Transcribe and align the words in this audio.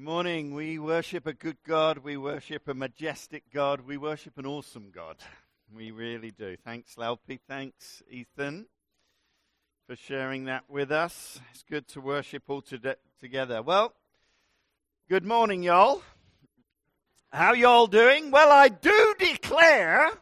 Good 0.00 0.06
morning. 0.06 0.54
We 0.54 0.78
worship 0.78 1.26
a 1.26 1.34
good 1.34 1.58
God. 1.62 1.98
We 1.98 2.16
worship 2.16 2.66
a 2.68 2.72
majestic 2.72 3.42
God. 3.52 3.82
We 3.82 3.98
worship 3.98 4.38
an 4.38 4.46
awesome 4.46 4.90
God. 4.90 5.18
We 5.76 5.90
really 5.90 6.30
do. 6.30 6.56
Thanks, 6.64 6.94
Laupi. 6.94 7.38
Thanks, 7.46 8.02
Ethan, 8.10 8.64
for 9.86 9.96
sharing 9.96 10.46
that 10.46 10.64
with 10.70 10.90
us. 10.90 11.38
It's 11.50 11.62
good 11.64 11.86
to 11.88 12.00
worship 12.00 12.44
all 12.48 12.62
to- 12.62 12.96
together. 13.20 13.60
Well, 13.60 13.92
good 15.10 15.26
morning, 15.26 15.62
y'all. 15.62 16.00
How 17.30 17.52
y'all 17.52 17.86
doing? 17.86 18.30
Well, 18.30 18.50
I 18.50 18.70
do 18.70 19.14
declare 19.18 20.12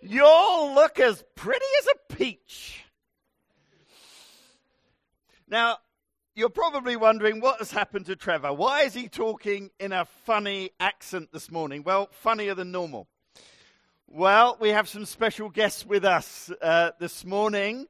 y'all 0.00 0.74
look 0.74 0.98
as 0.98 1.22
pretty 1.34 1.66
as 1.82 1.88
a 1.88 2.14
peach. 2.14 2.84
Now, 5.46 5.76
you're 6.40 6.48
probably 6.48 6.96
wondering 6.96 7.38
what 7.38 7.58
has 7.58 7.70
happened 7.70 8.06
to 8.06 8.16
Trevor. 8.16 8.54
Why 8.54 8.84
is 8.84 8.94
he 8.94 9.08
talking 9.08 9.70
in 9.78 9.92
a 9.92 10.06
funny 10.24 10.70
accent 10.80 11.28
this 11.34 11.50
morning? 11.50 11.82
Well, 11.82 12.08
funnier 12.12 12.54
than 12.54 12.72
normal. 12.72 13.06
Well, 14.08 14.56
we 14.58 14.70
have 14.70 14.88
some 14.88 15.04
special 15.04 15.50
guests 15.50 15.84
with 15.84 16.02
us 16.02 16.50
uh, 16.62 16.92
this 16.98 17.26
morning, 17.26 17.88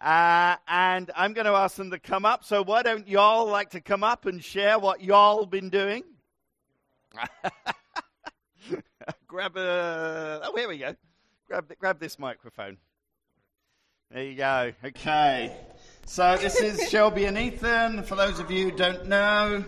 uh, 0.00 0.54
and 0.68 1.10
I'm 1.16 1.32
going 1.32 1.46
to 1.46 1.54
ask 1.54 1.74
them 1.74 1.90
to 1.90 1.98
come 1.98 2.24
up. 2.24 2.44
So, 2.44 2.62
why 2.62 2.84
don't 2.84 3.08
y'all 3.08 3.48
like 3.48 3.70
to 3.70 3.80
come 3.80 4.04
up 4.04 4.26
and 4.26 4.44
share 4.44 4.78
what 4.78 5.02
y'all 5.02 5.44
been 5.44 5.68
doing? 5.68 6.04
grab 9.26 9.56
a. 9.56 10.40
Oh, 10.44 10.54
here 10.54 10.68
we 10.68 10.78
go. 10.78 10.94
Grab, 11.48 11.72
grab 11.80 11.98
this 11.98 12.16
microphone. 12.16 12.76
There 14.12 14.22
you 14.22 14.36
go. 14.36 14.72
Okay. 14.84 15.52
So 16.08 16.38
this 16.38 16.58
is 16.58 16.88
Shelby 16.88 17.26
and 17.26 17.36
Ethan. 17.36 18.02
For 18.02 18.14
those 18.14 18.38
of 18.38 18.50
you 18.50 18.70
who 18.70 18.76
don't 18.76 19.06
know, 19.08 19.62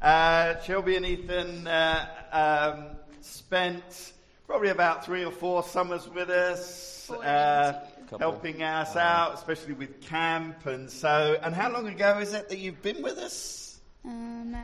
uh, 0.00 0.58
Shelby 0.60 0.96
and 0.96 1.04
Ethan 1.04 1.66
uh, 1.66 2.06
um, 2.32 2.96
spent 3.20 4.14
probably 4.46 4.70
about 4.70 5.04
three 5.04 5.22
or 5.22 5.30
four 5.30 5.62
summers 5.62 6.08
with 6.08 6.30
us, 6.30 7.10
uh, 7.10 7.84
helping 8.18 8.62
us 8.62 8.96
out, 8.96 9.34
especially 9.34 9.74
with 9.74 10.00
camp. 10.00 10.64
And 10.64 10.90
so, 10.90 11.38
and 11.42 11.54
how 11.54 11.70
long 11.70 11.86
ago 11.86 12.20
is 12.20 12.32
it 12.32 12.48
that 12.48 12.58
you've 12.58 12.80
been 12.80 13.02
with 13.02 13.18
us? 13.18 13.78
Um, 14.06 14.56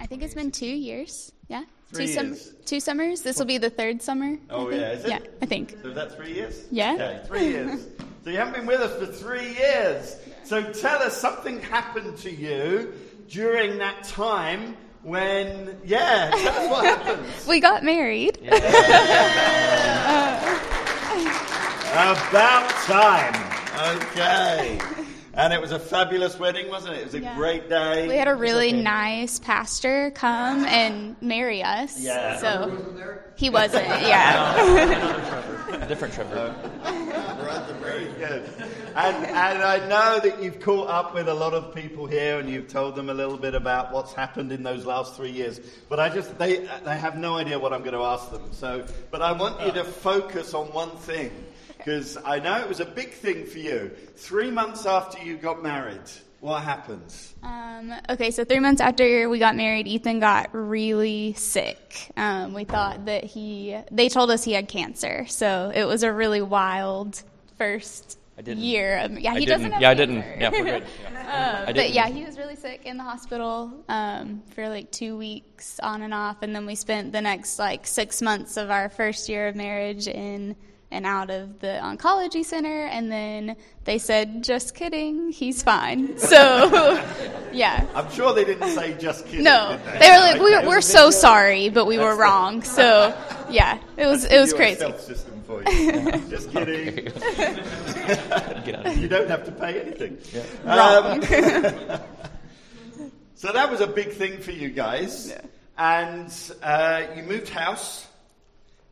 I 0.00 0.06
think 0.06 0.22
it's 0.22 0.34
been 0.34 0.50
two 0.50 0.64
years. 0.64 1.32
Yeah, 1.48 1.64
Three 1.92 2.06
two 2.06 2.12
sum- 2.14 2.54
two 2.64 2.80
summers. 2.80 3.20
This 3.20 3.38
will 3.38 3.44
be 3.44 3.58
the 3.58 3.70
third 3.70 4.00
summer. 4.00 4.38
Oh 4.48 4.70
yeah, 4.70 4.92
is 4.92 5.04
it? 5.04 5.10
Yeah, 5.10 5.18
I 5.42 5.46
think. 5.46 5.76
So 5.82 5.90
is 5.90 5.94
that 5.96 6.16
three 6.16 6.32
years? 6.32 6.64
Yeah. 6.70 6.94
Okay, 6.94 7.22
three 7.26 7.48
years. 7.48 7.86
so 8.24 8.30
you 8.30 8.38
haven't 8.38 8.54
been 8.54 8.66
with 8.66 8.80
us 8.80 8.98
for 8.98 9.12
three 9.12 9.54
years. 9.54 10.16
So 10.46 10.62
tell 10.72 11.02
us 11.02 11.20
something 11.20 11.60
happened 11.60 12.16
to 12.18 12.30
you 12.30 12.92
during 13.28 13.78
that 13.78 14.04
time 14.04 14.76
when, 15.02 15.76
yeah, 15.84 16.30
tell 16.30 16.56
us 16.56 16.70
what 16.70 16.84
happened. 16.84 17.26
We 17.48 17.58
got 17.58 17.82
married. 17.82 18.38
About 21.92 22.68
time. 22.84 23.34
Okay. 24.06 24.78
And 25.34 25.52
it 25.52 25.60
was 25.60 25.72
a 25.72 25.80
fabulous 25.80 26.38
wedding, 26.38 26.70
wasn't 26.70 26.94
it? 26.94 27.00
It 27.00 27.04
was 27.06 27.14
a 27.14 27.20
Yeah. 27.20 27.34
great 27.34 27.68
day. 27.68 28.06
We 28.06 28.16
had 28.16 28.28
a 28.28 28.34
really 28.34 28.72
nice 28.72 29.40
pastor 29.40 30.12
come 30.12 30.64
and 30.64 31.16
marry 31.20 31.62
us. 31.64 31.98
Yeah. 31.98 32.38
So 32.38 32.70
he 33.34 33.50
wasn't. 33.50 33.86
Yeah. 33.86 34.54
A 35.82 35.86
different 35.88 36.14
Trevor. 36.14 36.54
Very 37.82 38.06
good. 38.18 38.48
And, 38.96 39.26
and 39.26 39.62
I 39.62 39.86
know 39.88 40.20
that 40.20 40.42
you've 40.42 40.58
caught 40.58 40.88
up 40.88 41.12
with 41.12 41.28
a 41.28 41.34
lot 41.34 41.52
of 41.52 41.74
people 41.74 42.06
here 42.06 42.38
and 42.38 42.48
you've 42.48 42.68
told 42.68 42.96
them 42.96 43.10
a 43.10 43.14
little 43.14 43.36
bit 43.36 43.54
about 43.54 43.92
what's 43.92 44.14
happened 44.14 44.52
in 44.52 44.62
those 44.62 44.86
last 44.86 45.14
three 45.14 45.30
years. 45.30 45.60
But 45.90 46.00
I 46.00 46.08
just, 46.08 46.38
they, 46.38 46.66
they 46.82 46.96
have 46.96 47.18
no 47.18 47.36
idea 47.36 47.58
what 47.58 47.74
I'm 47.74 47.80
going 47.80 47.92
to 47.92 48.02
ask 48.02 48.30
them. 48.30 48.40
So, 48.52 48.86
but 49.10 49.20
I 49.20 49.32
want 49.32 49.60
you 49.60 49.72
to 49.72 49.84
focus 49.84 50.54
on 50.54 50.68
one 50.68 50.88
thing 50.96 51.30
because 51.76 52.16
I 52.24 52.38
know 52.38 52.56
it 52.56 52.66
was 52.66 52.80
a 52.80 52.86
big 52.86 53.12
thing 53.12 53.44
for 53.44 53.58
you. 53.58 53.90
Three 54.16 54.50
months 54.50 54.86
after 54.86 55.22
you 55.22 55.36
got 55.36 55.62
married, 55.62 56.00
what 56.40 56.62
happened? 56.62 57.14
Um, 57.42 57.92
okay, 58.08 58.30
so 58.30 58.44
three 58.44 58.60
months 58.60 58.80
after 58.80 59.28
we 59.28 59.38
got 59.38 59.56
married, 59.56 59.86
Ethan 59.86 60.20
got 60.20 60.48
really 60.54 61.34
sick. 61.34 62.12
Um, 62.16 62.54
we 62.54 62.64
thought 62.64 63.04
that 63.04 63.24
he, 63.24 63.76
they 63.90 64.08
told 64.08 64.30
us 64.30 64.42
he 64.42 64.54
had 64.54 64.68
cancer. 64.68 65.26
So 65.28 65.70
it 65.74 65.84
was 65.84 66.02
a 66.02 66.10
really 66.10 66.40
wild 66.40 67.22
first 67.58 68.18
I 68.38 68.42
didn't. 68.42 68.62
year. 68.62 68.98
Of, 68.98 69.18
yeah, 69.18 69.32
I 69.32 69.38
he 69.38 69.46
didn't. 69.46 69.58
doesn't 69.60 69.72
have 69.72 69.82
yeah, 69.82 69.90
I 69.90 69.94
didn't. 69.94 70.16
Yeah, 70.38 70.50
we're 70.50 70.64
good. 70.64 70.86
Yeah. 71.02 71.64
I 71.68 71.72
But 71.72 71.90
yeah, 71.90 72.06
he 72.08 72.24
was 72.24 72.38
really 72.38 72.54
sick 72.54 72.82
in 72.84 72.96
the 72.98 73.02
hospital 73.02 73.72
um, 73.88 74.42
for 74.54 74.68
like 74.68 74.90
two 74.92 75.16
weeks 75.16 75.80
on 75.82 76.02
and 76.02 76.14
off, 76.14 76.38
and 76.42 76.54
then 76.54 76.66
we 76.66 76.74
spent 76.74 77.12
the 77.12 77.20
next 77.20 77.58
like 77.58 77.86
six 77.86 78.20
months 78.22 78.56
of 78.56 78.70
our 78.70 78.88
first 78.88 79.28
year 79.28 79.48
of 79.48 79.56
marriage 79.56 80.06
in 80.06 80.54
and 80.92 81.04
out 81.04 81.30
of 81.30 81.58
the 81.58 81.80
oncology 81.82 82.44
center, 82.44 82.86
and 82.86 83.10
then 83.10 83.56
they 83.84 83.98
said, 83.98 84.44
"Just 84.44 84.74
kidding, 84.74 85.30
he's 85.32 85.62
fine." 85.62 86.16
So, 86.18 87.02
yeah. 87.52 87.84
I'm 87.94 88.08
sure 88.12 88.32
they 88.34 88.44
didn't 88.44 88.68
say 88.70 88.96
just 88.98 89.26
kidding. 89.26 89.44
No, 89.44 89.78
did 89.92 90.00
they 90.00 90.10
were 90.10 90.18
like, 90.18 90.40
we, 90.40 90.56
Okay. 90.56 90.66
"We're 90.68 90.80
so 90.82 91.10
sorry, 91.10 91.70
but 91.70 91.86
we 91.86 91.98
were 91.98 92.14
wrong." 92.14 92.62
So, 92.62 93.12
yeah, 93.50 93.78
it 93.96 94.06
was 94.06 94.24
it 94.26 94.38
was 94.38 94.50
Your 94.50 94.58
crazy. 94.58 94.84
For 95.46 95.62
you. 95.62 96.10
just 96.30 96.50
kidding. 96.50 96.94
Get 97.04 98.74
out 98.74 98.86
of 98.86 98.92
here. 98.94 99.02
You 99.02 99.08
don't 99.08 99.28
have 99.30 99.44
to 99.44 99.52
pay 99.52 99.80
anything. 99.80 100.18
Wrong. 100.64 101.22
Um, 101.22 102.00
so 103.36 103.52
that 103.52 103.70
was 103.70 103.80
a 103.80 103.86
big 103.86 104.12
thing 104.12 104.40
for 104.40 104.50
you 104.50 104.70
guys. 104.70 105.32
And 105.78 106.32
uh, 106.62 107.02
you 107.14 107.22
moved 107.22 107.48
house 107.48 108.06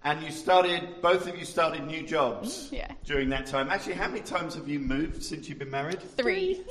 and 0.04 0.22
you 0.22 0.31
started, 0.31 1.00
both 1.03 1.26
of 1.26 1.37
you 1.38 1.44
started 1.47 1.87
new 1.87 2.03
jobs 2.06 2.69
Yeah. 2.70 2.93
during 3.04 3.31
that 3.31 3.47
time. 3.47 3.70
Actually, 3.70 3.94
how 3.94 4.06
many 4.09 4.20
times 4.20 4.54
have 4.54 4.69
you 4.69 4.78
moved 4.78 5.25
since 5.25 5.48
you've 5.48 5.59
been 5.59 5.70
married? 5.70 6.00
Three. 6.03 6.62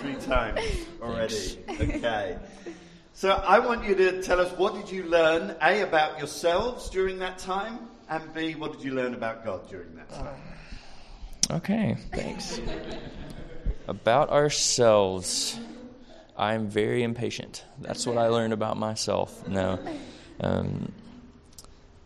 Three 0.00 0.16
times 0.16 0.60
already. 1.00 1.58
Okay. 1.70 2.38
So 3.14 3.30
I 3.30 3.60
want 3.60 3.86
you 3.86 3.94
to 3.94 4.20
tell 4.22 4.40
us 4.40 4.50
what 4.58 4.74
did 4.74 4.90
you 4.90 5.04
learn, 5.04 5.54
A, 5.62 5.82
about 5.82 6.18
yourselves 6.18 6.90
during 6.90 7.18
that 7.20 7.38
time, 7.38 7.78
and 8.20 8.34
B, 8.34 8.54
what 8.54 8.72
did 8.72 8.84
you 8.84 8.92
learn 8.92 9.14
about 9.14 9.44
God 9.44 9.68
during 9.70 9.94
that 9.96 10.10
time? 10.10 10.36
Okay, 11.50 11.96
thanks. 12.12 12.60
About 13.88 14.30
ourselves, 14.30 15.58
I'm 16.36 16.68
very 16.68 17.02
impatient. 17.02 17.64
That's 17.80 18.06
what 18.06 18.18
I 18.18 18.28
learned 18.28 18.52
about 18.52 18.76
myself. 18.76 19.46
No. 19.48 19.78
Um, 20.40 20.92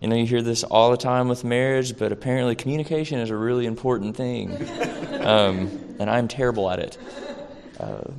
you 0.00 0.08
know, 0.08 0.16
you 0.16 0.26
hear 0.26 0.42
this 0.42 0.62
all 0.62 0.90
the 0.90 0.96
time 0.96 1.28
with 1.28 1.44
marriage, 1.44 1.96
but 1.96 2.12
apparently 2.12 2.54
communication 2.54 3.18
is 3.18 3.30
a 3.30 3.36
really 3.36 3.66
important 3.66 4.16
thing. 4.16 4.52
Um, 5.20 5.96
and 5.98 6.08
I'm 6.10 6.28
terrible 6.28 6.70
at 6.70 6.78
it. 6.78 6.98
Uh, 7.80 8.10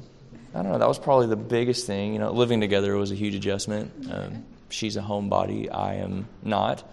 I 0.54 0.62
don't 0.64 0.72
know, 0.72 0.80
that 0.80 0.88
was 0.88 1.00
probably 1.00 1.28
the 1.28 1.36
biggest 1.36 1.86
thing. 1.88 2.14
You 2.14 2.20
know, 2.20 2.32
living 2.32 2.62
together 2.62 2.96
was 2.96 3.12
a 3.12 3.16
huge 3.16 3.36
adjustment. 3.36 4.12
Um, 4.12 4.44
she's 4.70 4.98
a 4.98 5.02
homebody, 5.02 5.74
I 5.74 5.96
am 5.96 6.28
not. 6.44 6.84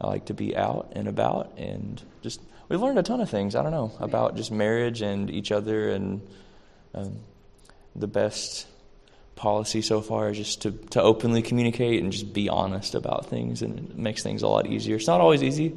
I 0.00 0.06
like 0.06 0.26
to 0.26 0.34
be 0.34 0.56
out 0.56 0.92
and 0.94 1.08
about 1.08 1.54
and 1.58 2.00
just 2.22 2.40
we 2.68 2.76
learned 2.76 2.98
a 2.98 3.02
ton 3.02 3.20
of 3.20 3.30
things. 3.30 3.56
I 3.56 3.62
don't 3.62 3.72
know 3.72 3.92
about 3.98 4.36
just 4.36 4.52
marriage 4.52 5.02
and 5.02 5.30
each 5.30 5.50
other 5.52 5.88
and 5.90 6.20
um, 6.94 7.18
the 7.96 8.06
best 8.06 8.66
policy 9.34 9.82
so 9.82 10.00
far 10.00 10.30
is 10.30 10.36
just 10.36 10.62
to, 10.62 10.72
to 10.90 11.00
openly 11.02 11.42
communicate 11.42 12.02
and 12.02 12.12
just 12.12 12.32
be 12.32 12.48
honest 12.48 12.94
about 12.94 13.26
things 13.26 13.62
and 13.62 13.78
it 13.90 13.96
makes 13.98 14.22
things 14.22 14.42
a 14.42 14.48
lot 14.48 14.66
easier. 14.66 14.96
It's 14.96 15.06
not 15.06 15.20
always 15.20 15.42
easy, 15.42 15.74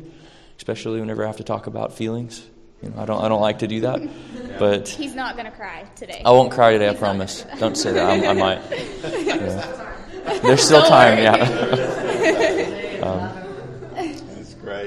especially 0.58 1.00
whenever 1.00 1.24
I 1.24 1.28
have 1.28 1.38
to 1.38 1.44
talk 1.44 1.68
about 1.68 1.94
feelings. 1.94 2.44
You 2.82 2.90
know, 2.90 3.00
I 3.02 3.06
don't 3.06 3.24
I 3.24 3.30
don't 3.30 3.42
like 3.42 3.59
to 3.59 3.68
do 3.68 3.82
that, 3.82 4.02
but 4.59 4.88
He's 4.88 5.14
not 5.14 5.38
gonna 5.38 5.52
cry 5.52 5.86
today. 5.96 6.22
I 6.26 6.32
won't 6.32 6.52
cry 6.52 6.72
today. 6.74 6.88
I 6.88 6.92
He's 6.92 7.00
not 7.02 7.08
promise. 7.08 7.42
gonna. 7.44 7.59
Don't 7.59 7.78
say 7.78 7.92
that. 7.94 8.09
I, 8.09 8.28
I 8.28 8.34
might. 8.34 8.62
Yeah. 10.23 10.40
There's 10.44 10.62
still 10.64 10.84
time. 10.84 11.18
Yeah. 11.18 11.38
That's 11.38 13.02
great. 13.02 13.41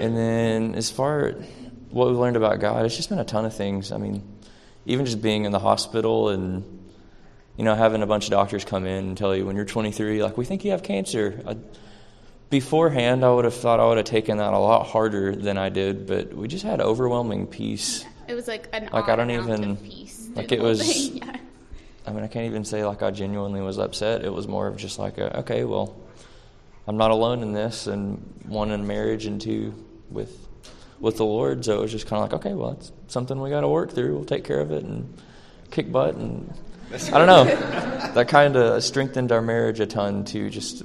And 0.05 0.15
then 0.17 0.75
as 0.75 0.91
far 0.91 1.29
as 1.29 1.35
what 1.91 2.09
we've 2.09 2.19
learned 2.19 2.37
about 2.37 2.61
God, 2.61 2.85
it's 2.85 2.95
just 2.97 3.09
been 3.09 3.19
a 3.19 3.25
ton 3.25 3.47
of 3.47 3.55
things. 3.55 3.91
I 3.91 3.97
mean, 3.97 4.23
even 4.85 5.07
just 5.07 5.23
being 5.23 5.47
in 5.47 5.53
the 5.53 5.59
hospital 5.59 6.29
and 6.29 6.63
you 7.57 7.65
know 7.65 7.75
having 7.75 8.03
a 8.03 8.07
bunch 8.07 8.25
of 8.25 8.31
doctors 8.33 8.65
come 8.67 8.85
in 8.85 9.05
and 9.07 9.17
tell 9.17 9.35
you 9.35 9.47
when 9.47 9.57
you're 9.57 9.65
23, 9.65 10.23
like 10.23 10.37
we 10.37 10.45
think 10.45 10.63
you 10.65 10.73
have 10.73 10.83
cancer. 10.83 11.41
I, 11.47 11.57
beforehand, 12.51 13.25
I 13.25 13.31
would 13.33 13.47
have 13.47 13.55
thought 13.55 13.81
I 13.81 13.87
would 13.87 13.97
have 13.97 14.07
taken 14.07 14.37
that 14.39 14.53
a 14.53 14.59
lot 14.59 14.87
harder 14.87 15.35
than 15.35 15.57
I 15.57 15.71
did, 15.71 16.07
but 16.07 16.35
we 16.35 16.49
just 16.49 16.65
had 16.65 16.81
overwhelming 16.83 17.47
peace. 17.47 18.05
It 18.29 18.35
was 18.35 18.47
like 18.47 18.69
an 18.75 18.91
Like, 18.93 19.09
I 19.09 19.17
don't 19.17 19.31
even- 19.31 19.77
peace. 19.79 20.29
like, 20.35 20.53
it 20.53 20.61
was- 20.61 21.09
yeah. 21.15 21.37
I 22.07 22.13
mean, 22.13 22.23
I 22.23 22.27
can't 22.27 22.45
even 22.45 22.67
say 22.67 22.85
like 22.85 23.03
I 23.03 23.11
genuinely 23.11 23.63
was 23.63 23.79
upset. 23.79 24.23
It 24.23 24.33
was 24.33 24.47
more 24.47 24.67
of 24.67 24.77
just 24.77 24.99
like, 24.99 25.17
a, 25.17 25.39
okay, 25.39 25.65
well, 25.65 25.97
I'm 26.87 26.99
not 26.99 27.11
alone 27.11 27.41
in 27.43 27.53
this, 27.55 27.87
and 27.87 28.19
one 28.47 28.71
in 28.71 28.87
marriage, 28.87 29.25
and 29.25 29.41
two 29.41 29.73
with 30.11 30.49
with 31.01 31.17
the 31.17 31.25
Lord. 31.25 31.65
So 31.65 31.79
it 31.79 31.81
was 31.81 31.93
just 31.93 32.07
kind 32.07 32.23
of 32.23 32.31
like, 32.33 32.41
okay, 32.41 32.55
well, 32.55 32.73
it's 32.73 32.93
something 33.09 33.41
we 33.41 33.51
got 33.51 33.61
to 33.63 33.69
work 33.69 33.93
through. 33.93 34.15
We'll 34.15 34.25
take 34.25 34.45
care 34.45 34.61
of 34.61 34.71
it 34.71 34.85
and 34.85 35.17
kick 35.71 35.91
butt 35.91 36.15
and 36.15 36.53
I 36.93 37.19
don't 37.19 37.27
know. 37.27 37.45
that 38.15 38.29
kind 38.29 38.57
of 38.57 38.83
strengthened 38.83 39.33
our 39.33 39.43
marriage 39.43 39.81
a 39.81 39.87
ton 39.87 40.25
too. 40.25 40.51
Just 40.51 40.83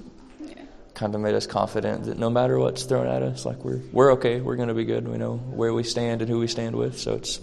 kind 0.94 1.14
of 1.16 1.22
made 1.22 1.36
us 1.36 1.48
confident 1.48 2.06
that 2.06 2.18
no 2.18 2.30
matter 2.30 2.58
what's 2.60 2.84
thrown 2.84 3.08
at 3.08 3.22
us, 3.22 3.46
like 3.46 3.64
we're 3.64 3.82
we're 3.92 4.14
okay. 4.14 4.42
We're 4.42 4.56
going 4.56 4.70
to 4.70 4.74
be 4.74 4.86
good. 4.86 5.08
We 5.08 5.18
know 5.18 5.38
where 5.38 5.74
we 5.74 5.84
stand 5.84 6.22
and 6.22 6.30
who 6.30 6.40
we 6.40 6.48
stand 6.48 6.76
with. 6.76 6.98
So 7.00 7.16
it's 7.16 7.40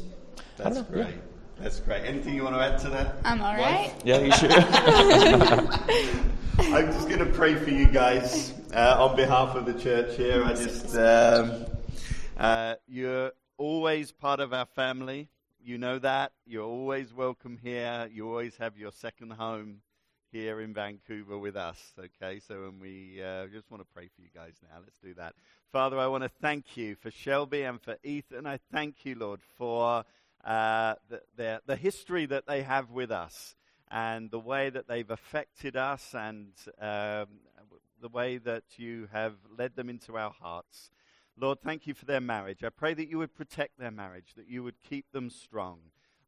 that's 0.57 0.83
great. 0.83 1.07
Yeah. 1.07 1.13
That's 1.59 1.81
great. 1.81 2.05
Anything 2.05 2.35
you 2.35 2.45
want 2.45 2.55
to 2.55 2.61
add 2.61 2.79
to 2.81 2.91
that? 2.91 3.17
I'm 3.25 3.41
all 3.41 3.57
right. 3.57 3.95
Yeah, 4.05 4.19
you 4.19 4.31
should. 4.33 4.53
I'm 6.59 6.93
just 6.93 7.09
going 7.09 7.21
to 7.21 7.33
pray 7.33 7.55
for 7.55 7.71
you 7.71 7.87
guys 7.87 8.53
uh, 8.75 8.97
on 8.99 9.17
behalf 9.17 9.57
of 9.57 9.65
the 9.65 9.73
church 9.73 10.17
here. 10.17 10.45
I 10.45 10.53
just, 10.53 10.95
um, 10.97 11.65
uh, 12.37 12.75
you're 12.87 13.33
always 13.57 14.13
part 14.13 14.41
of 14.41 14.53
our 14.53 14.67
family. 14.67 15.31
You 15.65 15.79
know 15.79 15.99
that. 15.99 16.33
You're 16.47 16.65
always 16.65 17.15
welcome 17.15 17.59
here. 17.63 18.07
You 18.13 18.29
always 18.29 18.57
have 18.59 18.77
your 18.77 18.93
second 18.93 19.33
home 19.33 19.81
here 20.31 20.61
in 20.61 20.75
Vancouver 20.75 21.39
with 21.39 21.57
us. 21.57 21.95
Okay, 21.99 22.39
so 22.47 22.65
when 22.65 22.81
we 22.81 23.23
uh, 23.23 23.47
just 23.47 23.71
want 23.71 23.83
to 23.83 23.89
pray 23.95 24.11
for 24.15 24.21
you 24.21 24.29
guys 24.35 24.53
now, 24.63 24.77
let's 24.81 24.99
do 24.99 25.15
that. 25.15 25.35
Father, 25.73 25.99
I 25.99 26.07
want 26.07 26.23
to 26.23 26.29
thank 26.29 26.77
you 26.77 26.97
for 26.97 27.11
Shelby 27.11 27.63
and 27.63 27.81
for 27.81 27.97
Ethan. 28.03 28.47
I 28.47 28.59
thank 28.71 29.05
you, 29.05 29.15
Lord, 29.15 29.41
for 29.57 30.05
uh, 30.47 30.95
the, 31.11 31.21
the, 31.37 31.61
the 31.67 31.77
history 31.77 32.25
that 32.27 32.47
they 32.47 32.63
have 32.63 32.91
with 32.91 33.11
us 33.11 33.57
and 33.91 34.31
the 34.31 34.39
way 34.39 34.71
that 34.71 34.87
they've 34.89 35.11
affected 35.11 35.77
us 35.77 36.15
and 36.15 36.53
um, 36.81 37.27
the 38.01 38.09
way 38.09 38.39
that 38.39 38.63
you 38.77 39.09
have 39.13 39.35
led 39.59 39.75
them 39.75 39.91
into 39.91 40.17
our 40.17 40.31
hearts. 40.31 40.91
Lord, 41.39 41.61
thank 41.61 41.87
you 41.87 41.95
for 41.95 42.07
their 42.07 42.21
marriage. 42.21 42.65
I 42.65 42.71
pray 42.71 42.95
that 42.95 43.09
you 43.09 43.19
would 43.19 43.35
protect 43.35 43.79
their 43.79 43.91
marriage, 43.91 44.35
that 44.37 44.49
you 44.49 44.63
would 44.63 44.81
keep 44.89 45.11
them 45.13 45.31
strong. 45.31 45.79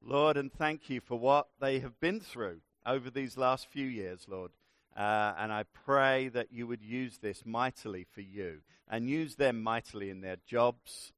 Lord, 0.02 0.36
and 0.36 0.52
thank 0.52 0.90
you 0.90 1.00
for 1.00 1.18
what 1.18 1.48
they 1.60 1.78
have 1.78 1.98
been 2.00 2.20
through 2.20 2.60
over 2.84 3.10
these 3.10 3.36
last 3.36 3.68
few 3.68 3.86
years, 3.86 4.26
Lord. 4.28 4.50
Uh, 4.96 5.34
and 5.38 5.52
I 5.52 5.64
pray 5.72 6.28
that 6.28 6.52
you 6.52 6.66
would 6.66 6.82
use 6.82 7.18
this 7.18 7.44
mightily 7.46 8.04
for 8.04 8.20
you 8.20 8.62
and 8.88 9.08
use 9.08 9.36
them 9.36 9.62
mightily 9.62 10.10
in 10.10 10.22
their 10.22 10.38
jobs, 10.46 11.12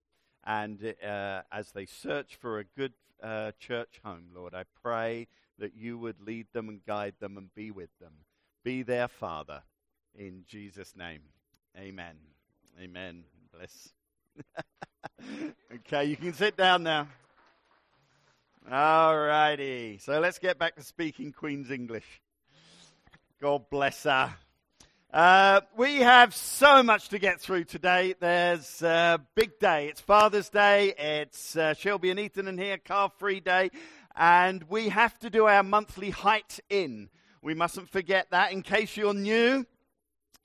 and 0.44 0.94
uh, 1.06 1.42
as 1.52 1.72
they 1.72 1.86
search 1.86 2.36
for 2.36 2.58
a 2.58 2.64
good 2.64 2.92
uh, 3.22 3.52
church 3.58 4.00
home, 4.04 4.30
Lord, 4.34 4.54
I 4.54 4.64
pray 4.82 5.28
that 5.58 5.76
you 5.76 5.98
would 5.98 6.20
lead 6.20 6.46
them 6.52 6.68
and 6.68 6.84
guide 6.84 7.14
them 7.20 7.36
and 7.36 7.54
be 7.54 7.70
with 7.70 7.90
them. 8.00 8.12
Be 8.64 8.82
their 8.82 9.08
Father. 9.08 9.62
In 10.14 10.44
Jesus' 10.46 10.94
name. 10.96 11.20
Amen. 11.78 12.16
Amen. 12.80 13.24
Bless. 13.52 13.90
okay, 15.74 16.04
you 16.04 16.16
can 16.16 16.32
sit 16.32 16.56
down 16.56 16.82
now. 16.82 17.08
All 18.70 19.18
righty. 19.18 19.98
So 19.98 20.20
let's 20.20 20.38
get 20.38 20.58
back 20.58 20.76
to 20.76 20.82
speaking 20.82 21.32
Queen's 21.32 21.70
English. 21.70 22.20
God 23.40 23.70
bless 23.70 24.02
her. 24.04 24.34
Uh, 25.12 25.60
we 25.76 25.96
have 25.96 26.32
so 26.32 26.84
much 26.84 27.08
to 27.08 27.18
get 27.18 27.40
through 27.40 27.64
today. 27.64 28.14
There's 28.20 28.80
a 28.80 29.20
big 29.34 29.58
day. 29.58 29.88
It's 29.88 30.00
Father's 30.00 30.48
Day. 30.50 30.94
It's 30.96 31.56
uh, 31.56 31.74
Shelby 31.74 32.10
and 32.10 32.20
Ethan 32.20 32.46
in 32.46 32.56
here, 32.56 32.78
car 32.78 33.10
free 33.18 33.40
day. 33.40 33.72
And 34.14 34.62
we 34.68 34.88
have 34.90 35.18
to 35.18 35.28
do 35.28 35.46
our 35.46 35.64
monthly 35.64 36.10
height 36.10 36.60
in. 36.70 37.08
We 37.42 37.54
mustn't 37.54 37.88
forget 37.88 38.28
that. 38.30 38.52
In 38.52 38.62
case 38.62 38.96
you're 38.96 39.12
new, 39.12 39.66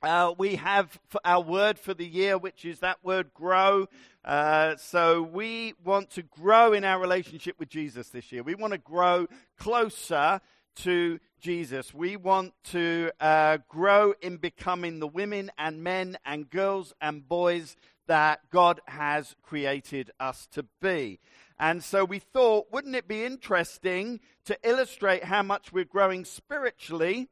uh, 0.02 0.34
we 0.36 0.56
have 0.56 1.00
our 1.24 1.42
word 1.42 1.78
for 1.78 1.94
the 1.94 2.08
year, 2.08 2.36
which 2.36 2.66
is 2.66 2.80
that 2.80 2.98
word 3.04 3.36
grow. 3.36 3.86
Uh, 4.24 4.78
so 4.78 5.22
we 5.22 5.76
want 5.84 6.10
to 6.12 6.24
grow 6.24 6.74
in 6.74 6.84
our 6.84 7.00
relationship 7.00 7.60
with 7.60 7.70
Jesus 7.70 8.10
this 8.10 8.32
year. 8.32 8.42
We 8.42 8.56
want 8.56 8.74
to 8.74 8.80
grow 8.80 9.28
closer 9.60 10.42
to 10.78 11.20
Jesus. 11.46 11.94
We 11.94 12.18
want 12.18 12.54
to 12.72 13.12
uh, 13.20 13.60
grow 13.70 14.16
in 14.20 14.38
becoming 14.38 14.98
the 14.98 15.08
women 15.08 15.52
and 15.60 15.84
men 15.84 16.18
and 16.26 16.50
girls 16.50 16.92
and 17.00 17.28
boys 17.28 17.76
that 18.08 18.40
God 18.50 18.82
has 18.88 19.36
created 19.44 20.10
us 20.20 20.48
to 20.54 20.66
be. 20.82 21.20
And 21.60 21.84
so 21.84 22.04
we 22.04 22.18
thought, 22.18 22.72
wouldn't 22.72 22.96
it 22.96 23.08
be 23.08 23.24
interesting 23.24 24.22
to 24.46 24.58
illustrate 24.64 25.26
how 25.26 25.44
much 25.44 25.72
we're 25.72 25.86
growing 25.86 26.26
spiritually 26.26 27.30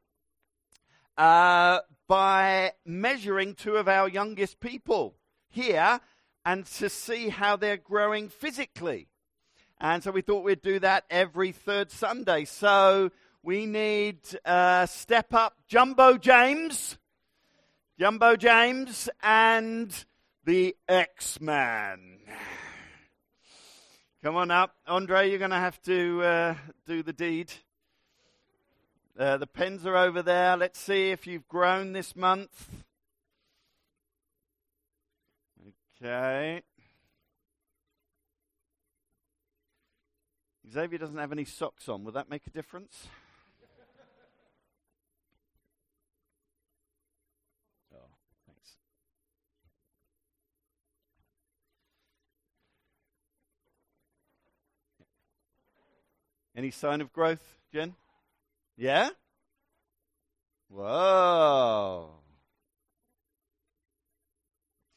uh, 1.18 1.80
by 2.06 2.70
measuring 2.86 3.56
two 3.56 3.74
of 3.74 3.88
our 3.88 4.08
youngest 4.08 4.60
people 4.60 5.16
here 5.48 5.98
and 6.46 6.64
to 6.66 6.88
see 6.88 7.30
how 7.30 7.56
they're 7.56 7.76
growing 7.76 8.28
physically? 8.28 9.08
And 9.80 10.04
so 10.04 10.12
we 10.12 10.22
thought 10.22 10.44
we'd 10.44 10.62
do 10.62 10.78
that 10.78 11.02
every 11.10 11.50
third 11.50 11.90
Sunday. 11.90 12.44
So 12.44 13.10
we 13.44 13.66
need 13.66 14.20
uh, 14.46 14.86
step 14.86 15.34
up 15.34 15.58
Jumbo 15.68 16.16
James, 16.16 16.96
Jumbo 17.98 18.36
James, 18.36 19.10
and 19.22 19.94
the 20.46 20.74
X 20.88 21.40
Man. 21.42 22.20
Come 24.22 24.36
on 24.36 24.50
up. 24.50 24.74
Andre, 24.86 25.28
you're 25.28 25.38
going 25.38 25.50
to 25.50 25.56
have 25.58 25.80
to 25.82 26.22
uh, 26.22 26.54
do 26.86 27.02
the 27.02 27.12
deed. 27.12 27.52
Uh, 29.18 29.36
the 29.36 29.46
pens 29.46 29.84
are 29.84 29.96
over 29.96 30.22
there. 30.22 30.56
Let's 30.56 30.80
see 30.80 31.10
if 31.10 31.26
you've 31.26 31.46
grown 31.46 31.92
this 31.92 32.16
month. 32.16 32.68
Okay. 36.02 36.62
Xavier 40.72 40.98
doesn't 40.98 41.18
have 41.18 41.30
any 41.30 41.44
socks 41.44 41.90
on. 41.90 42.04
Will 42.04 42.12
that 42.12 42.30
make 42.30 42.46
a 42.46 42.50
difference? 42.50 43.06
Any 56.56 56.70
sign 56.70 57.00
of 57.00 57.12
growth, 57.12 57.42
Jen? 57.72 57.94
Yeah? 58.76 59.10
Whoa. 60.68 62.10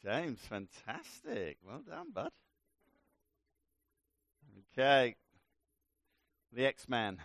James, 0.04 0.39
fantastic. 0.39 1.57
Well 1.65 1.81
done, 1.88 2.07
bud. 2.13 2.31
Okay. 4.74 5.15
The 6.54 6.65
X 6.65 6.88
Man. 6.88 7.18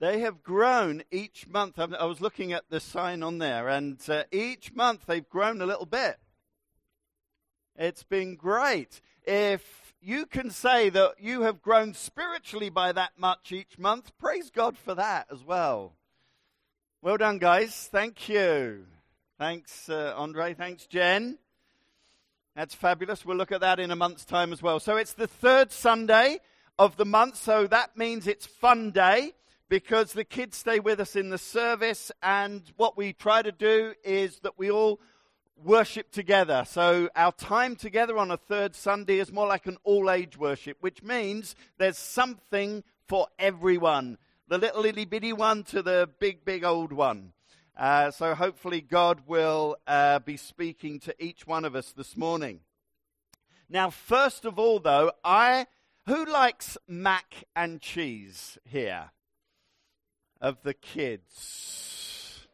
They 0.00 0.20
have 0.20 0.44
grown 0.44 1.02
each 1.10 1.48
month. 1.48 1.78
I 1.78 2.04
was 2.04 2.20
looking 2.20 2.52
at 2.52 2.70
the 2.70 2.78
sign 2.78 3.24
on 3.24 3.38
there, 3.38 3.68
and 3.68 3.98
uh, 4.08 4.24
each 4.30 4.72
month 4.72 5.06
they've 5.06 5.28
grown 5.28 5.60
a 5.60 5.66
little 5.66 5.86
bit. 5.86 6.18
It's 7.76 8.04
been 8.04 8.36
great. 8.36 9.00
If 9.26 9.94
you 10.00 10.26
can 10.26 10.50
say 10.50 10.88
that 10.90 11.14
you 11.18 11.42
have 11.42 11.62
grown 11.62 11.94
spiritually 11.94 12.70
by 12.70 12.92
that 12.92 13.18
much 13.18 13.50
each 13.50 13.76
month, 13.76 14.16
praise 14.18 14.50
God 14.50 14.78
for 14.78 14.94
that 14.94 15.26
as 15.32 15.42
well. 15.42 15.94
Well 17.02 17.16
done, 17.16 17.38
guys. 17.38 17.88
Thank 17.90 18.28
you. 18.28 18.86
Thanks, 19.36 19.88
uh, 19.88 20.14
Andre. 20.16 20.54
Thanks, 20.54 20.86
Jen. 20.86 21.38
That's 22.54 22.74
fabulous. 22.74 23.24
We'll 23.24 23.36
look 23.36 23.52
at 23.52 23.60
that 23.60 23.80
in 23.80 23.90
a 23.90 23.96
month's 23.96 24.24
time 24.24 24.52
as 24.52 24.62
well. 24.62 24.78
So 24.78 24.96
it's 24.96 25.12
the 25.12 25.28
third 25.28 25.72
Sunday 25.72 26.38
of 26.78 26.96
the 26.96 27.04
month, 27.04 27.36
so 27.36 27.66
that 27.66 27.96
means 27.96 28.28
it's 28.28 28.46
fun 28.46 28.92
day 28.92 29.32
because 29.68 30.12
the 30.12 30.24
kids 30.24 30.56
stay 30.56 30.80
with 30.80 31.00
us 31.00 31.16
in 31.16 31.30
the 31.30 31.38
service, 31.38 32.10
and 32.22 32.62
what 32.76 32.96
we 32.96 33.12
try 33.12 33.42
to 33.42 33.52
do 33.52 33.94
is 34.04 34.40
that 34.40 34.58
we 34.58 34.70
all 34.70 35.00
worship 35.62 36.10
together. 36.10 36.64
So 36.66 37.08
our 37.16 37.32
time 37.32 37.76
together 37.76 38.16
on 38.18 38.30
a 38.30 38.36
third 38.36 38.74
Sunday 38.74 39.18
is 39.18 39.32
more 39.32 39.46
like 39.46 39.66
an 39.66 39.78
all 39.84 40.10
age 40.10 40.38
worship, 40.38 40.78
which 40.80 41.02
means 41.02 41.56
there's 41.78 41.98
something 41.98 42.84
for 43.06 43.26
everyone 43.38 44.18
the 44.48 44.58
little 44.58 44.86
itty 44.86 45.04
bitty 45.04 45.32
one 45.32 45.62
to 45.62 45.82
the 45.82 46.08
big, 46.18 46.44
big 46.44 46.64
old 46.64 46.90
one. 46.90 47.32
Uh, 47.76 48.10
so 48.10 48.34
hopefully, 48.34 48.80
God 48.80 49.20
will 49.26 49.76
uh, 49.86 50.18
be 50.20 50.36
speaking 50.36 50.98
to 51.00 51.14
each 51.22 51.46
one 51.46 51.64
of 51.64 51.76
us 51.76 51.92
this 51.92 52.16
morning. 52.16 52.60
Now, 53.68 53.90
first 53.90 54.44
of 54.44 54.58
all, 54.58 54.80
though, 54.80 55.12
I 55.22 55.66
who 56.06 56.24
likes 56.24 56.78
mac 56.88 57.44
and 57.54 57.80
cheese 57.80 58.58
here? 58.64 59.10
Of 60.40 60.62
the 60.62 60.74
kids. 60.74 62.46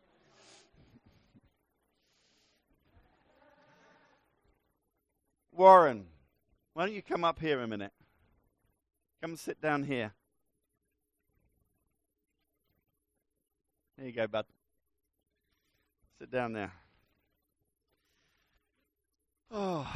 Warren, 5.53 6.07
why 6.73 6.87
don't 6.87 6.95
you 6.95 7.03
come 7.03 7.25
up 7.25 7.39
here 7.39 7.61
a 7.61 7.69
minute? 7.69 7.93
Come 9.21 9.33
and 9.33 9.39
sit 9.39 9.61
down 9.61 9.85
here. 9.85 10.13
There 13.97 14.07
you 14.07 14.13
go, 14.13 14.27
bud. 14.27 14.47
Sit 16.19 16.31
down 16.31 16.53
there. 16.53 16.73
Oh. 19.51 19.87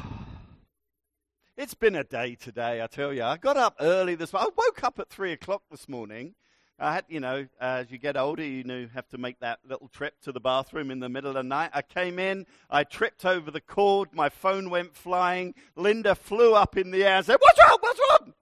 It's 1.56 1.74
been 1.74 1.96
a 1.96 2.04
day 2.04 2.36
today, 2.36 2.80
I 2.80 2.86
tell 2.86 3.12
you. 3.12 3.24
I 3.24 3.36
got 3.36 3.56
up 3.56 3.74
early 3.80 4.14
this 4.14 4.32
morning. 4.32 4.50
I 4.56 4.62
woke 4.64 4.84
up 4.84 5.00
at 5.00 5.08
3 5.08 5.32
o'clock 5.32 5.62
this 5.72 5.88
morning. 5.88 6.36
I 6.78 6.94
had, 6.94 7.04
you 7.08 7.18
know, 7.18 7.48
as 7.60 7.90
you 7.90 7.98
get 7.98 8.16
older, 8.16 8.44
you 8.44 8.62
know, 8.62 8.86
have 8.94 9.08
to 9.08 9.18
make 9.18 9.40
that 9.40 9.58
little 9.68 9.88
trip 9.88 10.14
to 10.22 10.32
the 10.32 10.38
bathroom 10.38 10.90
in 10.90 11.00
the 11.00 11.08
middle 11.08 11.30
of 11.30 11.34
the 11.34 11.42
night. 11.42 11.70
I 11.74 11.82
came 11.82 12.18
in, 12.18 12.46
I 12.70 12.84
tripped 12.84 13.24
over 13.24 13.50
the 13.50 13.60
cord, 13.60 14.10
my 14.12 14.28
phone 14.28 14.70
went 14.70 14.94
flying. 14.94 15.54
Linda 15.74 16.14
flew 16.14 16.54
up 16.54 16.76
in 16.76 16.92
the 16.92 17.04
air 17.04 17.16
and 17.16 17.26
said, 17.26 17.38
What's 17.40 17.58
wrong? 17.58 17.78
What's 17.80 18.00
wrong? 18.10 18.34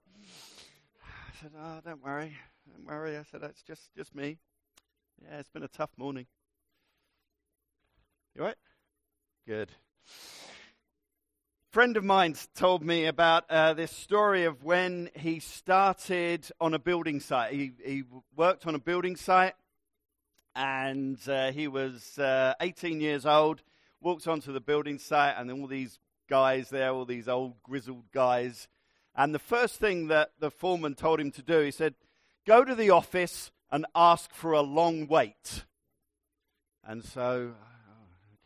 I 1.03 1.41
said, 1.41 1.51
Oh, 1.59 1.79
don't 1.83 2.03
worry. 2.03 2.33
Don't 2.71 2.85
worry. 2.85 3.17
I 3.17 3.23
said, 3.23 3.41
That's 3.41 3.63
just, 3.63 3.93
just 3.95 4.13
me. 4.13 4.37
Yeah, 5.23 5.39
it's 5.39 5.49
been 5.49 5.63
a 5.63 5.67
tough 5.67 5.91
morning. 5.97 6.27
You 8.35 8.43
right? 8.43 8.57
Good 9.47 9.71
friend 11.77 11.95
of 11.95 12.03
mine 12.03 12.33
told 12.55 12.83
me 12.83 13.05
about 13.05 13.43
uh, 13.51 13.71
this 13.71 13.91
story 13.91 14.45
of 14.45 14.63
when 14.63 15.11
he 15.15 15.39
started 15.39 16.43
on 16.59 16.73
a 16.73 16.79
building 16.79 17.19
site. 17.19 17.53
He, 17.53 17.71
he 17.85 18.03
worked 18.35 18.65
on 18.65 18.73
a 18.73 18.79
building 18.79 19.15
site 19.15 19.53
and 20.55 21.19
uh, 21.29 21.51
he 21.51 21.67
was 21.67 22.17
uh, 22.17 22.55
18 22.61 22.99
years 22.99 23.27
old, 23.27 23.61
walked 24.01 24.27
onto 24.27 24.51
the 24.51 24.59
building 24.59 24.97
site, 24.97 25.35
and 25.37 25.47
then 25.47 25.61
all 25.61 25.67
these 25.67 25.99
guys 26.27 26.71
there, 26.71 26.89
all 26.89 27.05
these 27.05 27.27
old 27.27 27.61
grizzled 27.61 28.11
guys. 28.11 28.67
And 29.15 29.31
the 29.31 29.37
first 29.37 29.75
thing 29.75 30.07
that 30.07 30.31
the 30.39 30.49
foreman 30.49 30.95
told 30.95 31.19
him 31.19 31.29
to 31.33 31.43
do, 31.43 31.59
he 31.59 31.69
said, 31.69 31.93
Go 32.47 32.65
to 32.65 32.73
the 32.73 32.89
office 32.89 33.51
and 33.69 33.85
ask 33.93 34.33
for 34.33 34.53
a 34.53 34.61
long 34.61 35.05
wait. 35.05 35.63
And 36.83 37.05
so 37.05 37.53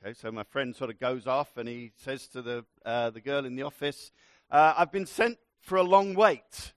Okay, 0.03 0.13
so 0.13 0.31
my 0.31 0.41
friend 0.41 0.75
sort 0.75 0.89
of 0.89 0.99
goes 0.99 1.27
off 1.27 1.57
and 1.57 1.69
he 1.69 1.91
says 1.95 2.27
to 2.29 2.41
the, 2.41 2.65
uh, 2.83 3.11
the 3.11 3.21
girl 3.21 3.45
in 3.45 3.55
the 3.55 3.61
office, 3.61 4.11
uh, 4.49 4.73
I've 4.75 4.91
been 4.91 5.05
sent 5.05 5.37
for 5.59 5.75
a 5.75 5.83
long 5.83 6.15
wait. 6.15 6.73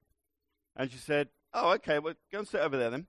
And 0.76 0.90
she 0.90 0.99
said, 0.99 1.28
Oh, 1.54 1.73
okay, 1.75 2.00
well, 2.00 2.12
go 2.31 2.40
and 2.40 2.49
sit 2.49 2.61
over 2.61 2.76
there 2.76 2.90
then. 2.90 3.07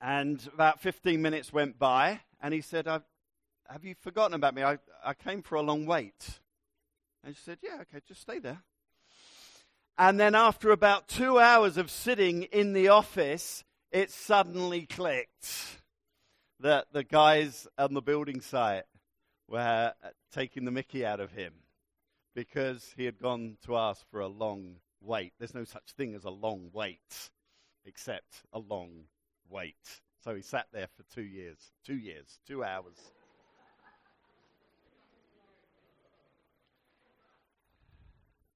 And 0.00 0.40
about 0.54 0.80
15 0.80 1.20
minutes 1.20 1.52
went 1.52 1.76
by, 1.76 2.20
and 2.40 2.54
he 2.54 2.60
said, 2.60 2.86
Have 2.86 3.02
you 3.82 3.96
forgotten 4.00 4.34
about 4.34 4.54
me? 4.54 4.62
I, 4.62 4.78
I 5.04 5.14
came 5.14 5.42
for 5.42 5.56
a 5.56 5.62
long 5.62 5.84
wait. 5.84 6.38
And 7.24 7.34
she 7.34 7.42
said, 7.42 7.58
Yeah, 7.60 7.78
okay, 7.80 7.98
just 8.06 8.20
stay 8.20 8.38
there. 8.38 8.62
And 9.98 10.20
then 10.20 10.36
after 10.36 10.70
about 10.70 11.08
two 11.08 11.40
hours 11.40 11.76
of 11.76 11.90
sitting 11.90 12.44
in 12.44 12.72
the 12.72 12.86
office, 12.86 13.64
it 13.90 14.12
suddenly 14.12 14.86
clicked 14.86 15.80
that 16.64 16.86
the 16.92 17.04
guys 17.04 17.66
on 17.76 17.92
the 17.92 18.00
building 18.00 18.40
site 18.40 18.84
were 19.46 19.92
taking 20.32 20.64
the 20.64 20.70
mickey 20.70 21.04
out 21.04 21.20
of 21.20 21.30
him 21.30 21.52
because 22.34 22.94
he 22.96 23.04
had 23.04 23.18
gone 23.20 23.58
to 23.66 23.76
ask 23.76 24.02
for 24.10 24.20
a 24.20 24.26
long 24.26 24.76
wait. 25.02 25.34
There's 25.38 25.52
no 25.54 25.64
such 25.64 25.90
thing 25.94 26.14
as 26.14 26.24
a 26.24 26.30
long 26.30 26.70
wait, 26.72 27.30
except 27.84 28.44
a 28.50 28.58
long 28.58 29.04
wait. 29.50 30.00
So 30.24 30.34
he 30.34 30.40
sat 30.40 30.64
there 30.72 30.88
for 30.96 31.02
two 31.14 31.24
years, 31.24 31.58
two 31.84 31.96
years, 31.96 32.40
two 32.48 32.64
hours. 32.64 33.12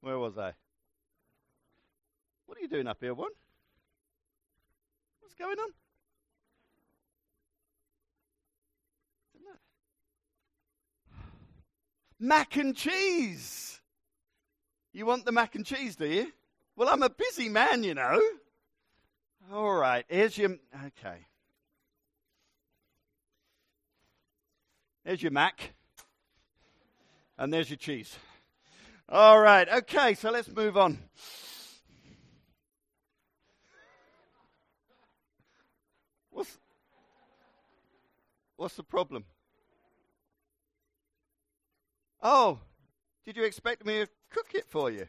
Where 0.01 0.19
was 0.19 0.39
I? 0.39 0.55
What 2.47 2.57
are 2.57 2.63
you 2.63 2.69
doing 2.69 2.87
up 2.87 2.97
here, 3.03 3.13
one? 3.13 3.33
What's 5.21 5.35
going 5.35 5.59
on? 5.59 5.88
Mac 12.19 12.57
and 12.57 12.75
cheese. 12.77 13.81
You 14.93 15.07
want 15.07 15.25
the 15.25 15.33
mac 15.33 15.55
and 15.55 15.65
cheese, 15.65 15.97
do 15.97 16.07
you? 16.07 16.33
Well, 16.77 16.89
I'm 16.89 17.03
a 17.03 17.11
busy 17.11 17.49
man, 17.49 17.85
you 17.85 17.95
know. 17.95 18.21
All 19.53 19.75
right, 19.75 20.05
here's 20.09 20.37
your. 20.37 20.57
Okay. 20.87 21.27
There's 25.05 25.23
your 25.23 25.33
mac. 25.33 25.73
And 27.39 27.53
there's 27.53 27.71
your 27.71 27.77
cheese. 27.77 28.15
All 29.09 29.41
right, 29.41 29.67
okay, 29.69 30.13
so 30.13 30.31
let's 30.31 30.51
move 30.51 30.77
on. 30.77 30.99
What's, 36.31 36.59
what's 38.57 38.75
the 38.75 38.83
problem? 38.83 39.25
Oh, 42.31 42.59
did 43.25 43.39
you 43.39 43.45
expect 43.45 43.87
me 43.87 44.01
to 44.01 44.09
cook 44.29 44.49
it 44.53 44.67
for 44.69 44.91
you? 44.91 45.07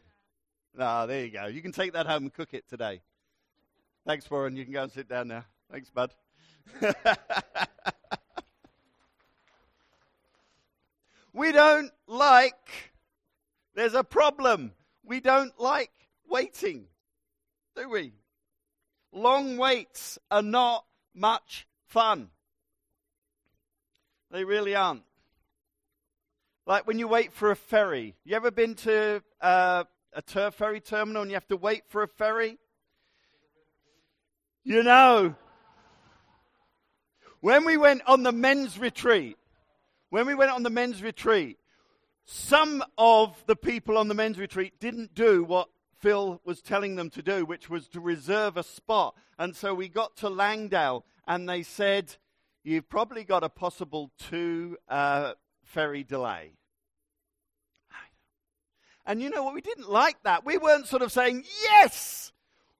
Ah, 0.79 1.05
there 1.05 1.25
you 1.25 1.31
go. 1.31 1.47
You 1.47 1.61
can 1.61 1.73
take 1.73 1.91
that 1.91 2.07
home 2.07 2.23
and 2.23 2.33
cook 2.33 2.53
it 2.53 2.69
today. 2.69 3.01
Thanks, 4.07 4.31
Warren. 4.31 4.55
You 4.55 4.63
can 4.63 4.71
go 4.71 4.83
and 4.83 4.91
sit 4.91 5.09
down 5.09 5.27
now. 5.27 5.43
Thanks, 5.69 5.89
bud. 5.89 6.13
we 11.33 11.51
don't 11.51 11.91
like, 12.07 12.93
there's 13.75 13.95
a 13.95 14.03
problem. 14.05 14.71
We 15.03 15.19
don't 15.19 15.59
like 15.59 15.91
waiting, 16.29 16.85
do 17.75 17.89
we? 17.89 18.13
Long 19.11 19.57
waits 19.57 20.17
are 20.31 20.41
not 20.41 20.85
much 21.13 21.67
fun. 21.85 22.29
They 24.31 24.45
really 24.45 24.73
aren't. 24.73 25.03
Like 26.69 26.85
when 26.85 26.99
you 26.99 27.07
wait 27.07 27.33
for 27.33 27.49
a 27.49 27.55
ferry. 27.55 28.13
You 28.23 28.35
ever 28.35 28.51
been 28.51 28.75
to 28.75 29.23
uh, 29.41 29.85
a 30.13 30.21
ter- 30.21 30.51
ferry 30.51 30.79
terminal 30.79 31.23
and 31.23 31.31
you 31.31 31.35
have 31.35 31.47
to 31.47 31.57
wait 31.57 31.81
for 31.88 32.03
a 32.03 32.07
ferry? 32.07 32.59
You 34.63 34.83
know, 34.83 35.33
when 37.39 37.65
we 37.65 37.75
went 37.75 38.03
on 38.05 38.21
the 38.21 38.31
men's 38.31 38.77
retreat, 38.77 39.35
when 40.11 40.27
we 40.27 40.35
went 40.35 40.51
on 40.51 40.61
the 40.61 40.69
men's 40.69 41.01
retreat, 41.01 41.57
some 42.25 42.83
of 42.99 43.43
the 43.47 43.55
people 43.55 43.97
on 43.97 44.07
the 44.07 44.13
men's 44.13 44.38
retreat 44.38 44.79
didn't 44.79 45.15
do 45.15 45.43
what 45.43 45.69
Phil 45.97 46.39
was 46.45 46.61
telling 46.61 46.97
them 46.97 47.09
to 47.09 47.23
do, 47.23 47.45
which 47.45 47.67
was 47.71 47.88
to 47.88 47.99
reserve 47.99 48.57
a 48.57 48.63
spot. 48.63 49.15
And 49.39 49.55
so 49.55 49.73
we 49.73 49.89
got 49.89 50.17
to 50.17 50.29
Langdale 50.29 51.03
and 51.27 51.49
they 51.49 51.63
said, 51.63 52.15
You've 52.63 52.89
probably 52.89 53.23
got 53.23 53.43
a 53.43 53.49
possible 53.49 54.11
two 54.19 54.77
uh, 54.88 55.33
ferry 55.63 56.03
delay. 56.03 56.59
And 59.06 59.22
you 59.22 59.29
know 59.29 59.44
what? 59.44 59.53
We 59.53 59.62
didn't 59.62 59.89
like 59.89 60.22
that. 60.24 60.46
We 60.46 60.58
weren't 60.58 60.88
sort 60.88 61.01
of 61.01 61.12
saying, 61.12 61.46
yes, 61.63 62.32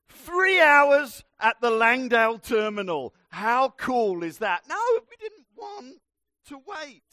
three 0.10 0.60
hours 0.60 1.24
at 1.40 1.60
the 1.62 1.72
Langdale 1.72 2.38
terminal. 2.38 3.14
How 3.30 3.70
cool 3.78 4.24
is 4.24 4.40
that? 4.40 4.64
No, 4.68 4.80
we 5.10 5.16
didn't 5.20 5.48
want 5.56 6.00
to 6.48 6.58
wait. 6.68 7.04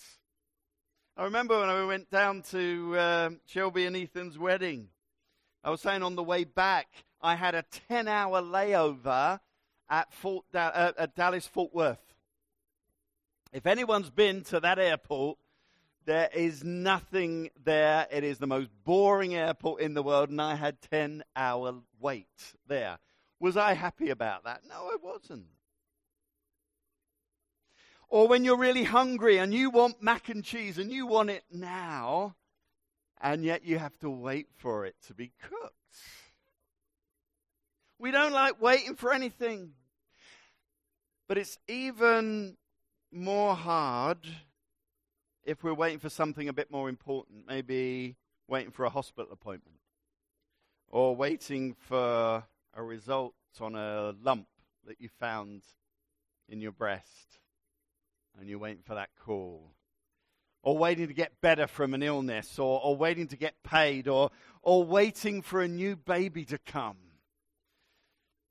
I 1.17 1.25
remember 1.25 1.59
when 1.61 1.71
I 1.71 1.85
went 1.85 2.11
down 2.11 2.43
to 2.51 2.95
uh, 2.97 3.31
Shelby 3.47 3.87
and 3.87 3.97
Ethan's 3.97 4.39
wedding. 4.39 4.89
I 5.65 5.71
was 5.71 5.81
saying 5.81 6.03
on 6.03 6.15
the 6.15 6.23
way 6.23 6.45
back, 6.45 6.89
I 7.23 7.37
had 7.37 7.55
a 7.55 7.65
10 7.89 8.07
hour 8.07 8.43
layover 8.43 9.41
at, 9.89 10.13
Fort 10.13 10.45
da- 10.53 10.69
uh, 10.69 10.93
at 10.99 11.17
Dallas 11.17 11.47
Fort 11.47 11.75
Worth. 11.75 12.15
If 13.53 13.67
anyone's 13.67 14.11
been 14.11 14.43
to 14.45 14.61
that 14.61 14.79
airport, 14.79 15.39
there 16.07 16.31
is 16.33 16.65
nothing 16.65 17.51
there. 17.65 18.07
It 18.11 18.25
is 18.25 18.39
the 18.39 18.47
most 18.47 18.71
boring 18.85 19.35
airport 19.35 19.83
in 19.83 19.95
the 19.95 20.03
world, 20.03 20.31
and 20.31 20.41
I 20.41 20.55
had 20.55 20.81
10 20.81 21.25
hour 21.35 21.75
wait 22.01 22.55
there. 22.67 22.99
Was 23.41 23.57
I 23.57 23.75
happy 23.75 24.11
about 24.11 24.45
that? 24.45 24.63
No, 24.67 24.75
I 24.75 24.97
wasn't. 25.03 25.47
Or 28.09 28.29
when 28.29 28.45
you're 28.45 28.57
really 28.57 28.85
hungry 28.85 29.39
and 29.39 29.53
you 29.53 29.69
want 29.69 30.01
mac 30.01 30.29
and 30.29 30.45
cheese 30.45 30.79
and 30.79 30.93
you 30.93 31.07
want 31.07 31.29
it 31.29 31.45
now, 31.53 32.37
and 33.21 33.45
yet 33.45 33.65
you 33.65 33.79
have 33.79 33.99
to 33.99 34.09
wait 34.09 34.47
for 34.57 34.87
it 34.87 34.95
to 35.09 35.15
be 35.15 35.33
cooked. 35.43 35.75
We 37.99 38.13
don't 38.13 38.33
like 38.33 38.63
waiting 38.63 38.95
for 38.95 39.13
anything. 39.13 39.73
But 41.29 41.39
it's 41.39 41.59
even 41.67 42.57
more 43.11 43.57
hard 43.57 44.19
if 45.47 45.63
we're 45.63 45.73
waiting 45.73 46.01
for 46.01 46.11
something 46.11 46.49
a 46.49 46.53
bit 46.53 46.71
more 46.71 46.89
important, 46.89 47.47
maybe 47.47 48.17
waiting 48.49 48.73
for 48.73 48.85
a 48.85 48.91
hospital 48.91 49.33
appointment 49.33 49.79
or 50.91 51.15
waiting 51.15 51.75
for 51.79 52.45
a 52.75 52.83
result 52.83 53.35
on 53.61 53.75
a 53.75 54.13
lump 54.23 54.49
that 54.87 55.01
you 55.01 55.09
found 55.09 55.63
in 56.49 56.61
your 56.61 56.73
breast 56.73 57.39
and 58.39 58.49
you're 58.49 58.59
waiting 58.59 58.83
for 58.85 58.95
that 58.95 59.11
call 59.25 59.73
or 60.63 60.77
waiting 60.77 61.07
to 61.07 61.15
get 61.15 61.41
better 61.41 61.67
from 61.67 61.95
an 61.95 62.03
illness 62.03 62.59
or, 62.59 62.81
or 62.83 62.97
waiting 62.97 63.29
to 63.29 63.37
get 63.37 63.55
paid 63.63 64.09
or, 64.09 64.31
or 64.63 64.83
waiting 64.83 65.43
for 65.43 65.63
a 65.63 65.69
new 65.69 65.95
baby 65.97 66.45
to 66.45 66.59
come 66.59 66.97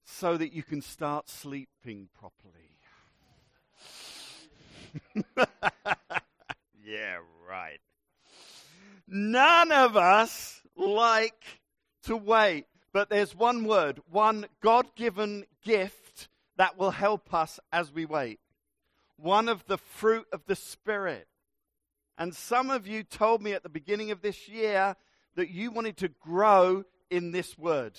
so 0.05 0.37
that 0.37 0.53
you 0.53 0.63
can 0.63 0.81
start 0.81 1.29
sleeping 1.29 2.07
properly. 2.17 2.71
None 9.17 9.71
of 9.71 9.95
us 9.95 10.61
like 10.75 11.61
to 12.03 12.17
wait, 12.17 12.65
but 12.91 13.09
there's 13.09 13.33
one 13.33 13.63
word, 13.63 14.01
one 14.11 14.45
God 14.61 14.93
given 14.97 15.45
gift 15.63 16.27
that 16.57 16.77
will 16.77 16.91
help 16.91 17.33
us 17.33 17.57
as 17.71 17.93
we 17.93 18.05
wait. 18.05 18.41
One 19.15 19.47
of 19.47 19.65
the 19.67 19.77
fruit 19.77 20.27
of 20.33 20.41
the 20.47 20.55
Spirit. 20.57 21.29
And 22.17 22.35
some 22.35 22.69
of 22.69 22.87
you 22.87 23.03
told 23.03 23.41
me 23.41 23.53
at 23.53 23.63
the 23.63 23.69
beginning 23.69 24.11
of 24.11 24.21
this 24.21 24.49
year 24.49 24.97
that 25.37 25.49
you 25.49 25.71
wanted 25.71 25.95
to 25.97 26.09
grow 26.09 26.83
in 27.09 27.31
this 27.31 27.57
word. 27.57 27.97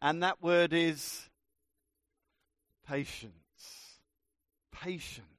And 0.00 0.22
that 0.22 0.42
word 0.42 0.72
is 0.72 1.28
patience. 2.88 3.98
Patience. 4.72 5.33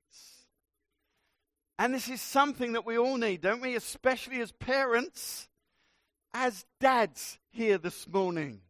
And 1.77 1.93
this 1.93 2.09
is 2.09 2.21
something 2.21 2.73
that 2.73 2.85
we 2.85 2.97
all 2.97 3.17
need, 3.17 3.41
don't 3.41 3.61
we? 3.61 3.75
Especially 3.75 4.39
as 4.39 4.51
parents, 4.51 5.49
as 6.33 6.65
dads 6.79 7.37
here 7.49 7.77
this 7.77 8.07
morning. 8.07 8.61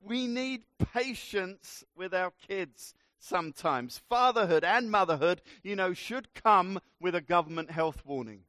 We 0.00 0.26
need 0.26 0.62
patience 0.92 1.84
with 1.96 2.14
our 2.14 2.32
kids 2.48 2.94
sometimes. 3.18 4.00
Fatherhood 4.08 4.64
and 4.64 4.90
motherhood, 4.90 5.42
you 5.62 5.76
know, 5.76 5.94
should 5.94 6.32
come 6.34 6.80
with 7.00 7.14
a 7.14 7.20
government 7.20 7.70
health 7.70 8.02
warning. 8.04 8.42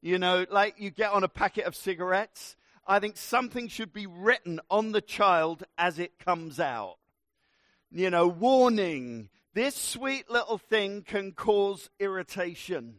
You 0.00 0.18
know, 0.18 0.44
like 0.50 0.74
you 0.78 0.90
get 0.90 1.12
on 1.12 1.24
a 1.24 1.28
packet 1.28 1.64
of 1.64 1.74
cigarettes, 1.74 2.56
I 2.86 2.98
think 2.98 3.16
something 3.16 3.68
should 3.68 3.92
be 3.92 4.06
written 4.06 4.60
on 4.70 4.92
the 4.92 5.00
child 5.00 5.64
as 5.78 5.98
it 5.98 6.18
comes 6.18 6.60
out. 6.60 6.96
You 7.90 8.10
know, 8.10 8.26
warning 8.26 9.30
this 9.54 9.76
sweet 9.76 10.28
little 10.28 10.58
thing 10.58 11.02
can 11.02 11.32
cause 11.32 11.88
irritation, 12.00 12.96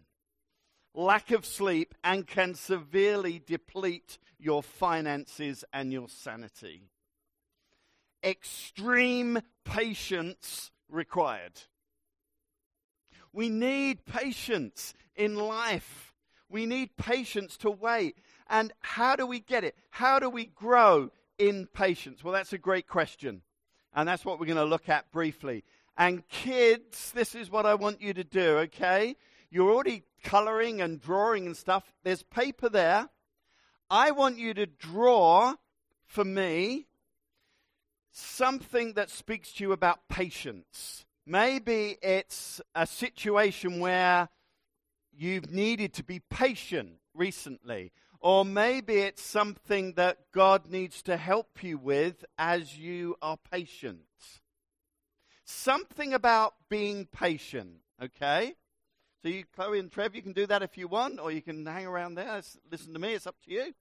lack 0.93 1.31
of 1.31 1.45
sleep, 1.45 1.93
and 2.03 2.25
can 2.25 2.55
severely 2.55 3.41
deplete 3.45 4.17
your 4.39 4.63
finances 4.63 5.65
and 5.73 5.91
your 5.91 6.07
sanity. 6.07 6.89
Extreme 8.23 9.39
patience 9.65 10.71
required. 10.89 11.61
We 13.33 13.49
need 13.49 14.05
patience 14.05 14.93
in 15.15 15.35
life. 15.35 16.13
We 16.49 16.65
need 16.65 16.95
patience 16.95 17.57
to 17.57 17.69
wait. 17.69 18.17
And 18.49 18.71
how 18.79 19.17
do 19.17 19.27
we 19.27 19.41
get 19.41 19.65
it? 19.65 19.75
How 19.89 20.19
do 20.19 20.29
we 20.29 20.45
grow 20.45 21.11
in 21.37 21.67
patience? 21.67 22.23
Well, 22.23 22.33
that's 22.33 22.53
a 22.53 22.57
great 22.57 22.87
question. 22.87 23.41
And 23.93 24.07
that's 24.07 24.23
what 24.23 24.39
we're 24.39 24.45
going 24.45 24.57
to 24.57 24.65
look 24.65 24.89
at 24.89 25.11
briefly. 25.11 25.63
And 25.97 26.27
kids, 26.27 27.11
this 27.11 27.35
is 27.35 27.49
what 27.49 27.65
I 27.65 27.75
want 27.75 28.01
you 28.01 28.13
to 28.13 28.23
do, 28.23 28.57
okay? 28.59 29.15
You're 29.49 29.71
already 29.71 30.03
coloring 30.23 30.81
and 30.81 30.99
drawing 30.99 31.45
and 31.45 31.55
stuff. 31.55 31.93
There's 32.03 32.23
paper 32.23 32.67
there. 32.67 33.09
I 33.89 34.11
want 34.11 34.37
you 34.37 34.53
to 34.55 34.65
draw 34.65 35.55
for 36.05 36.25
me 36.25 36.87
something 38.11 38.93
that 38.93 39.09
speaks 39.09 39.53
to 39.53 39.63
you 39.63 39.71
about 39.71 40.07
patience. 40.09 41.05
Maybe 41.25 41.97
it's 42.01 42.59
a 42.73 42.85
situation 42.85 43.79
where 43.79 44.29
you've 45.13 45.51
needed 45.51 45.93
to 45.93 46.03
be 46.03 46.19
patient 46.19 46.97
recently. 47.13 47.93
Or 48.19 48.43
maybe 48.43 48.95
it's 48.95 49.21
something 49.21 49.93
that 49.93 50.31
God 50.33 50.69
needs 50.69 51.01
to 51.03 51.15
help 51.15 51.63
you 51.63 51.77
with 51.77 52.25
as 52.37 52.77
you 52.77 53.15
are 53.21 53.37
patient 53.51 53.99
something 55.45 56.13
about 56.13 56.53
being 56.69 57.05
patient, 57.05 57.77
okay? 58.03 58.55
So 59.21 59.29
you, 59.29 59.43
Chloe 59.55 59.79
and 59.79 59.91
Trev, 59.91 60.15
you 60.15 60.21
can 60.21 60.33
do 60.33 60.45
that 60.47 60.61
if 60.61 60.77
you 60.77 60.87
want, 60.87 61.19
or 61.19 61.31
you 61.31 61.41
can 61.41 61.65
hang 61.65 61.85
around 61.85 62.15
there. 62.15 62.41
Listen 62.69 62.93
to 62.93 62.99
me, 62.99 63.13
it's 63.13 63.25
up 63.25 63.35
to 63.45 63.51
you. 63.51 63.73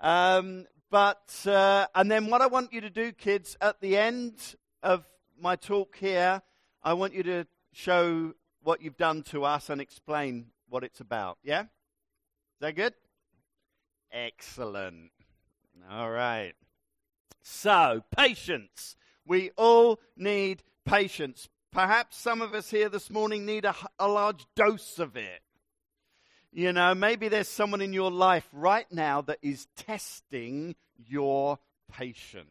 Um, 0.00 0.66
but, 0.90 1.34
uh, 1.46 1.86
and 1.94 2.10
then 2.10 2.28
what 2.28 2.42
I 2.42 2.46
want 2.46 2.72
you 2.72 2.80
to 2.80 2.90
do, 2.90 3.12
kids, 3.12 3.56
at 3.60 3.80
the 3.80 3.96
end 3.96 4.56
of 4.82 5.06
my 5.40 5.56
talk 5.56 5.96
here, 5.96 6.42
I 6.82 6.94
want 6.94 7.14
you 7.14 7.22
to 7.24 7.46
show 7.72 8.34
what 8.62 8.82
you've 8.82 8.96
done 8.96 9.22
to 9.24 9.44
us 9.44 9.70
and 9.70 9.80
explain 9.80 10.46
what 10.68 10.84
it's 10.84 11.00
about. 11.00 11.38
Yeah? 11.42 11.62
Is 11.62 12.60
that 12.60 12.76
good? 12.76 12.94
Excellent. 14.12 15.10
All 15.90 16.10
right. 16.10 16.54
So, 17.42 18.02
patience. 18.16 18.96
We 19.26 19.50
all 19.56 20.00
need 20.16 20.62
patience. 20.86 21.48
Perhaps 21.72 22.16
some 22.16 22.40
of 22.40 22.54
us 22.54 22.70
here 22.70 22.88
this 22.88 23.10
morning 23.10 23.44
need 23.44 23.64
a, 23.64 23.74
a 23.98 24.08
large 24.08 24.46
dose 24.54 24.98
of 24.98 25.16
it. 25.16 25.42
You 26.52 26.72
know, 26.72 26.94
maybe 26.94 27.28
there's 27.28 27.48
someone 27.48 27.82
in 27.82 27.92
your 27.92 28.10
life 28.10 28.48
right 28.52 28.90
now 28.90 29.20
that 29.22 29.38
is 29.42 29.66
testing 29.76 30.74
your 30.96 31.58
patience. 31.92 32.46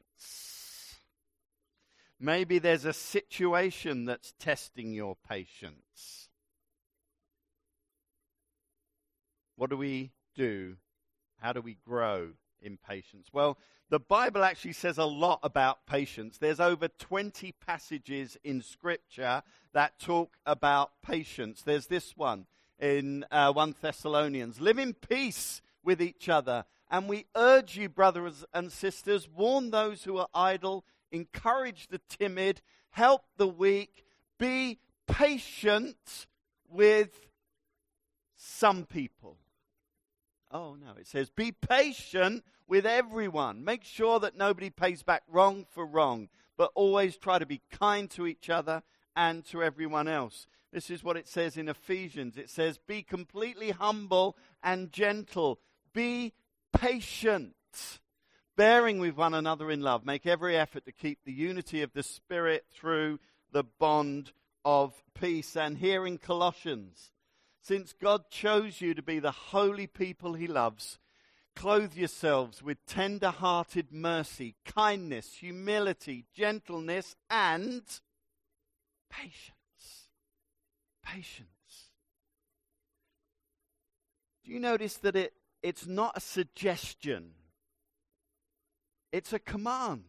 Maybe 2.19 2.60
there's 2.60 2.86
a 2.86 2.93
situation 2.93 4.06
that's 4.06 4.34
testing 4.38 4.93
your 4.93 5.17
patience. 5.28 6.30
What 9.56 9.69
do 9.69 9.78
we 9.78 10.12
do? 10.36 10.76
How 11.38 11.54
do 11.54 11.62
we 11.62 11.78
grow 11.86 12.34
in 12.65 12.78
patience? 12.78 13.30
Well, 13.32 13.58
the 13.89 13.99
Bible 13.99 14.43
actually 14.43 14.73
says 14.73 14.97
a 14.97 15.06
lot 15.06 15.39
about 15.43 15.86
patience. 15.86 16.38
There's 16.38 16.60
over 16.60 16.88
20 16.88 17.54
passages 17.65 18.36
in 18.43 18.62
Scripture 18.62 19.43
that 19.73 19.99
talk 19.99 20.38
about 20.45 20.91
patience. 21.01 21.62
There's 21.62 21.88
this 21.88 22.17
one 22.17 22.47
in 22.80 23.25
uh, 23.32 23.54
1 23.54 23.75
Thessalonians 23.80 24.60
Live 24.60 24.80
in 24.80 24.93
peace 24.93 25.62
with 25.84 26.01
each 26.01 26.28
other. 26.28 26.65
And 26.89 27.08
we 27.08 27.25
urge 27.36 27.78
you, 27.78 27.89
brothers 27.89 28.43
and 28.54 28.71
sisters, 28.71 29.30
warn 29.30 29.71
those 29.71 30.04
who 30.04 30.17
are 30.17 30.28
idle, 30.34 30.84
encourage 31.12 31.88
the 31.88 32.01
timid, 32.10 32.62
help 32.89 33.21
the 33.38 33.47
weak, 33.47 34.06
be 34.39 34.80
patient 35.08 36.25
with 36.69 37.28
some 38.36 38.86
people. 38.86 39.38
Oh, 40.56 40.78
no, 40.82 40.94
it 40.98 41.06
says, 41.06 41.30
be 41.30 41.52
patient 41.52 42.46
with 42.65 42.86
everyone. 42.86 43.65
Make 43.65 43.84
sure 43.84 44.22
that 44.22 44.38
nobody 44.38 44.70
pays 44.70 45.04
back 45.04 45.24
wrong 45.28 45.65
for 45.70 45.86
wrong, 45.86 46.30
but 46.58 46.72
always 46.76 47.18
try 47.18 47.39
to 47.39 47.46
be 47.46 47.60
kind 47.70 48.10
to 48.12 48.26
each 48.26 48.50
other 48.50 48.82
and 49.18 49.44
to 49.48 49.62
everyone 49.62 50.08
else. 50.08 50.48
This 50.72 50.89
is 50.89 51.04
what 51.04 51.18
it 51.18 51.28
says 51.28 51.58
in 51.58 51.68
Ephesians. 51.68 52.38
It 52.38 52.50
says, 52.50 52.80
Be 52.88 53.04
completely 53.04 53.72
humble 53.72 54.38
and 54.63 54.94
gentle. 54.94 55.60
Be 55.94 56.32
patient, 56.72 57.54
bearing 58.56 59.00
with 59.00 59.18
one 59.18 59.34
another 59.34 59.70
in 59.70 59.82
love. 59.82 60.06
Make 60.06 60.26
every 60.26 60.56
effort 60.56 60.86
to 60.86 60.94
keep 60.94 61.20
the 61.26 61.34
unity 61.34 61.82
of 61.82 61.91
the 61.91 62.04
Spirit 62.04 62.63
through 62.74 63.20
the 63.52 63.65
bond 63.78 64.32
of 64.63 64.94
peace. 65.20 65.58
And 65.58 65.78
here 65.78 66.08
in 66.08 66.18
Colossians, 66.18 67.12
since 67.65 67.93
God 67.93 68.30
chose 68.30 68.80
you 68.80 68.93
to 68.93 69.01
be 69.01 69.17
the 69.17 69.32
holy 69.32 69.88
people 69.88 70.36
he 70.36 70.45
loves, 70.45 70.99
Clothe 71.56 71.95
yourselves 71.95 72.62
with 72.62 72.86
tender 72.86 73.32
hearted 73.32 73.91
mercy, 73.91 74.56
kindness, 74.65 75.38
humility, 75.39 76.25
gentleness, 76.36 77.15
and 77.30 77.82
patience. 79.10 80.10
Patience. 81.01 81.47
Do 84.43 84.51
you 84.51 84.60
notice 84.60 84.97
that 84.97 85.15
it, 85.15 85.34
it's 85.63 85.88
not 85.88 86.17
a 86.17 86.19
suggestion? 86.19 87.32
It's 89.12 89.34
a 89.34 89.39
command. 89.39 90.04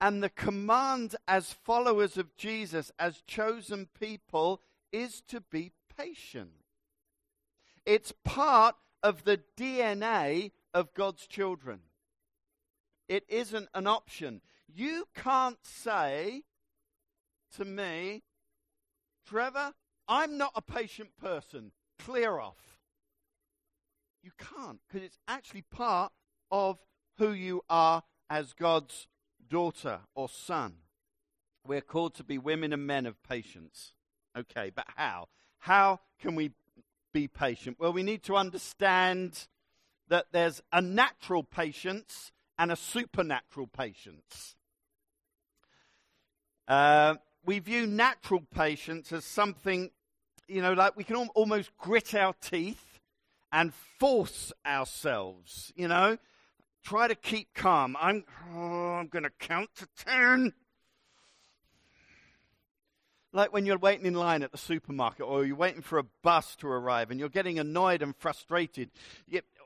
And 0.00 0.22
the 0.22 0.30
command 0.30 1.16
as 1.28 1.52
followers 1.52 2.16
of 2.16 2.34
Jesus, 2.36 2.92
as 2.98 3.20
chosen 3.26 3.88
people, 3.98 4.62
is 4.96 5.20
to 5.28 5.42
be 5.42 5.72
patient. 5.98 6.50
It's 7.84 8.12
part 8.24 8.76
of 9.02 9.24
the 9.24 9.40
DNA 9.58 10.52
of 10.72 10.94
God's 10.94 11.26
children. 11.26 11.80
It 13.08 13.24
isn't 13.28 13.68
an 13.74 13.86
option. 13.86 14.40
You 14.66 15.06
can't 15.14 15.58
say 15.62 16.44
to 17.56 17.64
me, 17.64 18.22
Trevor, 19.28 19.72
I'm 20.08 20.38
not 20.38 20.52
a 20.54 20.62
patient 20.62 21.10
person. 21.20 21.72
Clear 21.98 22.38
off. 22.38 22.78
You 24.22 24.30
can't, 24.38 24.80
because 24.88 25.04
it's 25.04 25.18
actually 25.28 25.62
part 25.62 26.12
of 26.50 26.78
who 27.18 27.32
you 27.32 27.62
are 27.68 28.02
as 28.30 28.54
God's 28.54 29.08
daughter 29.46 30.00
or 30.14 30.28
son. 30.28 30.76
We're 31.66 31.82
called 31.82 32.14
to 32.14 32.24
be 32.24 32.38
women 32.38 32.72
and 32.72 32.86
men 32.86 33.04
of 33.06 33.22
patience. 33.22 33.92
Okay, 34.36 34.70
but 34.74 34.86
how? 34.96 35.28
How 35.58 36.00
can 36.20 36.34
we 36.34 36.52
be 37.12 37.28
patient? 37.28 37.76
Well, 37.78 37.92
we 37.92 38.02
need 38.02 38.22
to 38.24 38.36
understand 38.36 39.46
that 40.08 40.26
there's 40.32 40.62
a 40.72 40.80
natural 40.80 41.42
patience 41.42 42.32
and 42.58 42.70
a 42.70 42.76
supernatural 42.76 43.66
patience. 43.66 44.56
Uh, 46.68 47.14
we 47.44 47.58
view 47.58 47.86
natural 47.86 48.42
patience 48.54 49.12
as 49.12 49.24
something 49.24 49.90
you 50.48 50.62
know, 50.62 50.72
like 50.72 50.96
we 50.96 51.04
can 51.04 51.16
al- 51.16 51.32
almost 51.34 51.76
grit 51.76 52.14
our 52.14 52.34
teeth 52.40 53.00
and 53.52 53.72
force 53.98 54.52
ourselves, 54.66 55.72
you 55.76 55.88
know, 55.88 56.18
try 56.84 57.08
to 57.08 57.14
keep 57.14 57.54
calm. 57.54 57.96
I'm, 58.00 58.24
oh, 58.54 58.94
I'm 58.94 59.08
going 59.08 59.24
to 59.24 59.30
count 59.38 59.70
to 59.76 59.88
10 60.04 60.52
like 63.36 63.52
when 63.52 63.66
you're 63.66 63.78
waiting 63.78 64.06
in 64.06 64.14
line 64.14 64.42
at 64.42 64.50
the 64.50 64.58
supermarket 64.58 65.26
or 65.26 65.44
you're 65.44 65.54
waiting 65.54 65.82
for 65.82 65.98
a 65.98 66.04
bus 66.22 66.56
to 66.56 66.66
arrive 66.66 67.10
and 67.10 67.20
you're 67.20 67.28
getting 67.28 67.58
annoyed 67.58 68.00
and 68.00 68.16
frustrated 68.16 68.90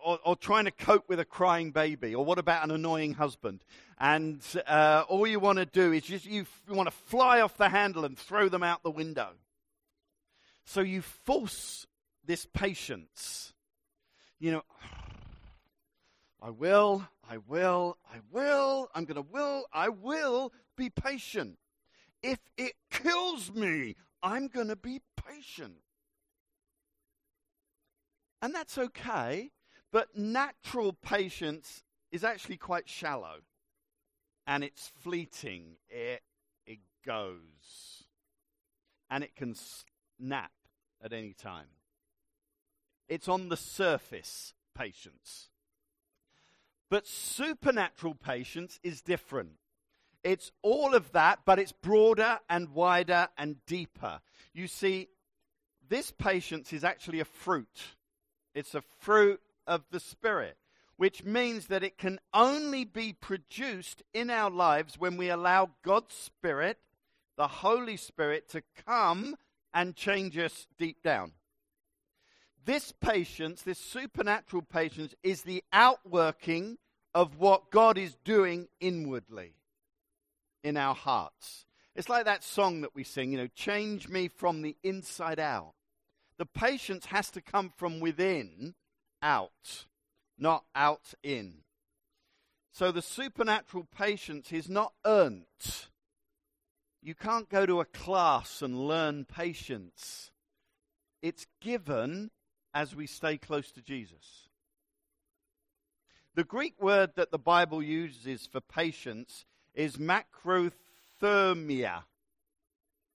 or, 0.04 0.18
or, 0.24 0.34
trying 0.34 0.64
to 0.64 0.70
cope 0.72 1.08
with 1.08 1.20
a 1.20 1.24
crying 1.24 1.70
baby 1.70 2.14
or 2.14 2.24
what 2.24 2.38
about 2.38 2.64
an 2.64 2.72
annoying 2.72 3.14
husband? 3.14 3.62
And 3.98 4.42
uh, 4.66 5.04
all 5.08 5.26
you 5.26 5.38
want 5.38 5.58
to 5.58 5.66
do 5.66 5.92
is 5.92 6.02
just 6.02 6.26
you, 6.26 6.46
you 6.68 6.74
want 6.74 6.88
to 6.88 6.94
fly 7.06 7.40
off 7.40 7.56
the 7.56 7.68
handle 7.68 8.04
and 8.04 8.18
throw 8.18 8.48
them 8.48 8.62
out 8.62 8.82
the 8.82 8.90
window. 8.90 9.28
So 10.64 10.80
you 10.80 11.02
force 11.02 11.86
this 12.24 12.46
patience. 12.46 13.52
You 14.40 14.52
know 14.52 14.62
i 16.42 16.48
will 16.48 17.06
i 17.30 17.36
will 17.46 17.98
i 18.10 18.16
will 18.32 18.88
i'm 18.94 19.04
going 19.04 19.22
to 19.22 19.30
will 19.30 19.66
i 19.74 19.90
will 19.90 20.50
be 20.76 20.88
patient 20.88 21.58
if 22.22 22.38
it 22.56 22.72
kills 22.90 23.52
me, 23.52 23.96
I'm 24.22 24.48
going 24.48 24.68
to 24.68 24.76
be 24.76 25.00
patient. 25.16 25.78
And 28.42 28.54
that's 28.54 28.78
okay, 28.78 29.50
but 29.92 30.16
natural 30.16 30.92
patience 30.92 31.82
is 32.10 32.24
actually 32.24 32.56
quite 32.56 32.88
shallow 32.88 33.40
and 34.46 34.64
it's 34.64 34.90
fleeting. 35.02 35.76
It, 35.88 36.22
it 36.66 36.78
goes 37.04 38.04
and 39.10 39.22
it 39.22 39.36
can 39.36 39.54
snap 40.18 40.52
at 41.02 41.12
any 41.12 41.34
time. 41.34 41.66
It's 43.08 43.28
on 43.28 43.48
the 43.48 43.56
surface 43.56 44.54
patience. 44.74 45.48
But 46.88 47.06
supernatural 47.06 48.14
patience 48.14 48.80
is 48.82 49.02
different. 49.02 49.52
It's 50.22 50.52
all 50.62 50.94
of 50.94 51.12
that, 51.12 51.40
but 51.44 51.58
it's 51.58 51.72
broader 51.72 52.38
and 52.48 52.70
wider 52.70 53.28
and 53.38 53.64
deeper. 53.66 54.20
You 54.52 54.66
see, 54.66 55.08
this 55.88 56.10
patience 56.10 56.72
is 56.72 56.84
actually 56.84 57.20
a 57.20 57.24
fruit. 57.24 57.96
It's 58.54 58.74
a 58.74 58.82
fruit 58.98 59.40
of 59.66 59.84
the 59.90 60.00
Spirit, 60.00 60.56
which 60.96 61.24
means 61.24 61.66
that 61.66 61.82
it 61.82 61.96
can 61.96 62.18
only 62.34 62.84
be 62.84 63.12
produced 63.12 64.02
in 64.12 64.28
our 64.28 64.50
lives 64.50 64.98
when 64.98 65.16
we 65.16 65.30
allow 65.30 65.70
God's 65.82 66.14
Spirit, 66.14 66.78
the 67.36 67.48
Holy 67.48 67.96
Spirit, 67.96 68.48
to 68.50 68.62
come 68.86 69.36
and 69.72 69.96
change 69.96 70.36
us 70.36 70.66
deep 70.78 71.02
down. 71.02 71.32
This 72.62 72.92
patience, 72.92 73.62
this 73.62 73.78
supernatural 73.78 74.62
patience, 74.62 75.14
is 75.22 75.42
the 75.42 75.64
outworking 75.72 76.76
of 77.14 77.38
what 77.38 77.70
God 77.70 77.96
is 77.96 78.16
doing 78.22 78.68
inwardly 78.80 79.54
in 80.62 80.76
our 80.76 80.94
hearts. 80.94 81.64
It's 81.94 82.08
like 82.08 82.24
that 82.24 82.44
song 82.44 82.82
that 82.82 82.94
we 82.94 83.04
sing, 83.04 83.32
you 83.32 83.38
know, 83.38 83.48
change 83.54 84.08
me 84.08 84.28
from 84.28 84.62
the 84.62 84.76
inside 84.82 85.38
out. 85.38 85.74
The 86.38 86.46
patience 86.46 87.06
has 87.06 87.30
to 87.32 87.40
come 87.40 87.72
from 87.76 88.00
within 88.00 88.74
out, 89.22 89.86
not 90.38 90.64
out 90.74 91.14
in. 91.22 91.64
So 92.72 92.92
the 92.92 93.02
supernatural 93.02 93.86
patience 93.94 94.52
is 94.52 94.68
not 94.68 94.92
earned. 95.04 95.44
You 97.02 97.14
can't 97.14 97.48
go 97.48 97.66
to 97.66 97.80
a 97.80 97.84
class 97.84 98.62
and 98.62 98.86
learn 98.86 99.24
patience. 99.24 100.30
It's 101.22 101.46
given 101.60 102.30
as 102.72 102.94
we 102.94 103.06
stay 103.06 103.36
close 103.36 103.72
to 103.72 103.82
Jesus. 103.82 104.48
The 106.34 106.44
Greek 106.44 106.80
word 106.80 107.10
that 107.16 107.32
the 107.32 107.38
Bible 107.38 107.82
uses 107.82 108.46
for 108.46 108.60
patience 108.60 109.44
is 109.74 109.96
macrothermia. 109.96 112.02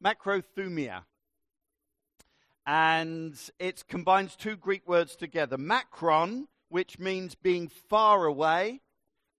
Macrothumia. 0.03 1.03
And 2.65 3.37
it 3.59 3.83
combines 3.87 4.35
two 4.35 4.55
Greek 4.55 4.87
words 4.87 5.15
together 5.15 5.57
macron, 5.57 6.47
which 6.69 6.97
means 6.97 7.35
being 7.35 7.67
far 7.67 8.25
away, 8.25 8.81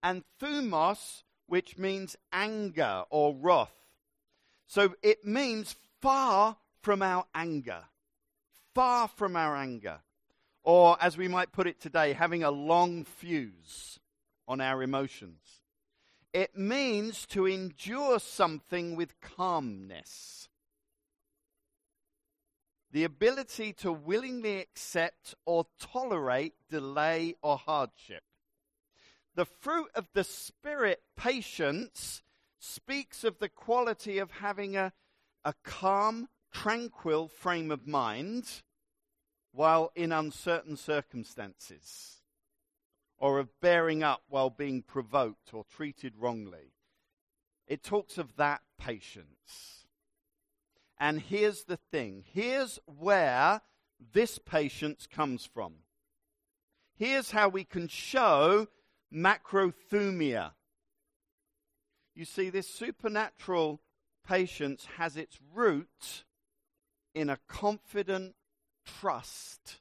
and 0.01 0.23
thumos, 0.41 1.23
which 1.47 1.77
means 1.77 2.15
anger 2.31 3.03
or 3.09 3.35
wrath. 3.35 3.73
So 4.67 4.95
it 5.01 5.25
means 5.25 5.75
far 6.01 6.57
from 6.81 7.01
our 7.01 7.25
anger. 7.33 7.83
Far 8.73 9.07
from 9.07 9.35
our 9.35 9.55
anger. 9.55 9.99
Or, 10.63 10.97
as 11.01 11.17
we 11.17 11.29
might 11.29 11.53
put 11.53 11.67
it 11.67 11.79
today, 11.79 12.13
having 12.13 12.43
a 12.43 12.51
long 12.51 13.05
fuse 13.05 13.99
on 14.47 14.59
our 14.59 14.83
emotions. 14.83 15.39
It 16.33 16.57
means 16.57 17.25
to 17.27 17.45
endure 17.45 18.19
something 18.19 18.95
with 18.95 19.19
calmness. 19.21 20.49
The 22.91 23.03
ability 23.03 23.73
to 23.73 23.91
willingly 23.91 24.59
accept 24.59 25.35
or 25.45 25.65
tolerate 25.79 26.53
delay 26.69 27.35
or 27.41 27.57
hardship. 27.57 28.23
The 29.35 29.45
fruit 29.45 29.89
of 29.93 30.09
the 30.13 30.23
Spirit, 30.23 31.01
patience, 31.15 32.23
speaks 32.59 33.23
of 33.23 33.39
the 33.39 33.49
quality 33.49 34.17
of 34.17 34.31
having 34.31 34.75
a, 34.75 34.93
a 35.45 35.53
calm, 35.63 36.27
tranquil 36.51 37.27
frame 37.27 37.71
of 37.71 37.87
mind 37.87 38.63
while 39.51 39.91
in 39.95 40.11
uncertain 40.11 40.75
circumstances 40.75 42.16
or 43.19 43.39
of 43.39 43.59
bearing 43.61 44.03
up 44.03 44.21
while 44.29 44.49
being 44.49 44.81
provoked 44.81 45.53
or 45.53 45.63
treated 45.65 46.13
wrongly. 46.17 46.73
It 47.67 47.83
talks 47.83 48.17
of 48.17 48.35
that 48.37 48.61
patience. 48.79 49.85
And 50.99 51.21
here's 51.21 51.63
the 51.63 51.77
thing 51.77 52.23
here's 52.33 52.79
where 52.85 53.61
this 54.13 54.37
patience 54.37 55.07
comes 55.07 55.45
from. 55.45 55.73
Here's 56.95 57.31
how 57.31 57.49
we 57.49 57.63
can 57.63 57.87
show 57.87 58.67
macrothumia. 59.13 60.51
You 62.15 62.25
see, 62.25 62.49
this 62.49 62.67
supernatural 62.67 63.79
patience 64.27 64.87
has 64.97 65.17
its 65.17 65.37
root 65.53 66.23
in 67.13 67.29
a 67.29 67.37
confident 67.47 68.35
trust 68.85 69.79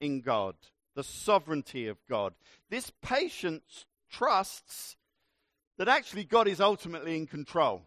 in 0.00 0.20
God 0.20 0.54
the 0.98 1.04
sovereignty 1.04 1.86
of 1.86 1.96
God. 2.10 2.34
This 2.70 2.90
patience 3.00 3.86
trusts 4.10 4.96
that 5.76 5.86
actually 5.86 6.24
God 6.24 6.48
is 6.48 6.60
ultimately 6.60 7.16
in 7.16 7.28
control. 7.28 7.82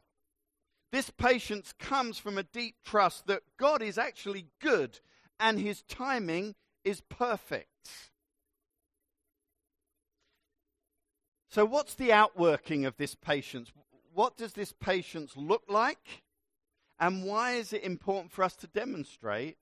This 0.93 1.09
patience 1.09 1.73
comes 1.77 2.17
from 2.17 2.37
a 2.37 2.43
deep 2.43 2.75
trust 2.85 3.27
that 3.27 3.41
God 3.59 3.81
is 3.81 3.97
actually 3.97 4.47
good 4.61 5.01
and 5.41 5.59
his 5.59 5.81
timing 5.81 6.55
is 6.85 7.01
perfect. 7.01 7.67
So, 11.49 11.65
what's 11.65 11.95
the 11.95 12.13
outworking 12.13 12.85
of 12.85 12.95
this 12.95 13.13
patience? 13.13 13.73
What 14.13 14.37
does 14.37 14.53
this 14.53 14.71
patience 14.71 15.33
look 15.35 15.63
like? 15.67 16.23
And 16.97 17.25
why 17.25 17.55
is 17.55 17.73
it 17.73 17.83
important 17.83 18.31
for 18.31 18.45
us 18.45 18.55
to 18.55 18.67
demonstrate 18.67 19.57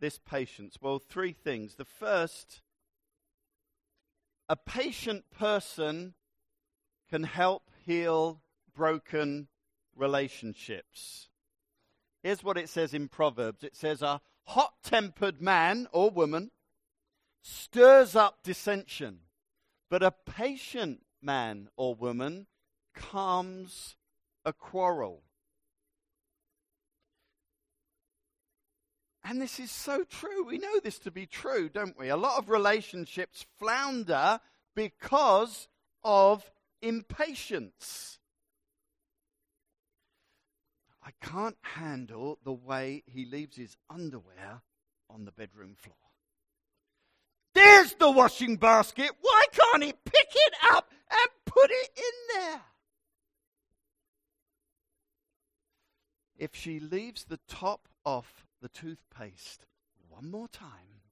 this 0.00 0.18
patience? 0.18 0.78
Well, 0.80 0.98
three 0.98 1.32
things. 1.32 1.74
The 1.74 1.84
first, 1.84 2.60
a 4.48 4.56
patient 4.56 5.24
person 5.30 6.14
can 7.10 7.24
help 7.24 7.70
heal 7.84 8.42
broken 8.74 9.48
relationships. 9.96 11.28
Here's 12.22 12.44
what 12.44 12.58
it 12.58 12.68
says 12.68 12.94
in 12.94 13.08
Proverbs 13.08 13.62
it 13.62 13.76
says, 13.76 14.02
A 14.02 14.20
hot 14.44 14.74
tempered 14.82 15.40
man 15.40 15.88
or 15.92 16.10
woman 16.10 16.50
stirs 17.42 18.16
up 18.16 18.42
dissension, 18.42 19.20
but 19.90 20.02
a 20.02 20.14
patient 20.26 21.02
man 21.22 21.68
or 21.76 21.94
woman 21.94 22.46
calms 22.94 23.96
a 24.44 24.52
quarrel. 24.52 25.22
And 29.24 29.40
this 29.40 29.58
is 29.60 29.70
so 29.70 30.04
true. 30.04 30.44
We 30.44 30.58
know 30.58 30.80
this 30.82 30.98
to 31.00 31.10
be 31.10 31.26
true, 31.26 31.68
don't 31.68 31.98
we? 31.98 32.08
A 32.08 32.16
lot 32.16 32.38
of 32.38 32.48
relationships 32.48 33.44
flounder 33.58 34.40
because 34.74 35.68
of 36.02 36.50
impatience. 36.80 38.18
I 41.04 41.10
can't 41.24 41.56
handle 41.62 42.38
the 42.44 42.52
way 42.52 43.02
he 43.06 43.26
leaves 43.26 43.56
his 43.56 43.76
underwear 43.90 44.62
on 45.10 45.24
the 45.24 45.32
bedroom 45.32 45.74
floor. 45.76 45.96
There's 47.54 47.94
the 47.94 48.10
washing 48.10 48.56
basket. 48.56 49.10
Why 49.20 49.44
can't 49.52 49.82
he 49.82 49.92
pick 49.92 50.28
it 50.34 50.54
up 50.70 50.90
and 51.10 51.28
put 51.44 51.70
it 51.70 51.90
in 51.96 52.40
there? 52.40 52.60
if 56.38 56.54
she 56.54 56.78
leaves 56.78 57.24
the 57.24 57.40
top 57.48 57.88
off 58.04 58.46
the 58.60 58.68
toothpaste 58.68 59.66
one 60.08 60.30
more 60.30 60.48
time, 60.48 61.02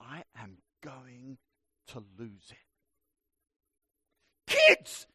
I 0.00 0.24
am 0.40 0.58
going 0.82 1.38
to 1.88 2.04
lose 2.18 2.50
it. 2.50 2.56
Kids, 4.46 5.06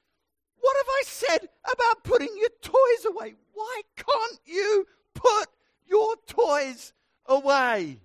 what 0.60 0.75
have 0.78 0.88
I 0.88 1.04
said 1.06 1.49
about 1.63 2.04
putting 2.04 2.36
your 2.38 2.49
toys 2.62 3.06
away? 3.06 3.36
Why 3.54 3.82
can't 3.95 4.39
you 4.45 4.86
put 5.13 5.47
your 5.88 6.15
toys 6.28 6.93
away? 7.25 7.99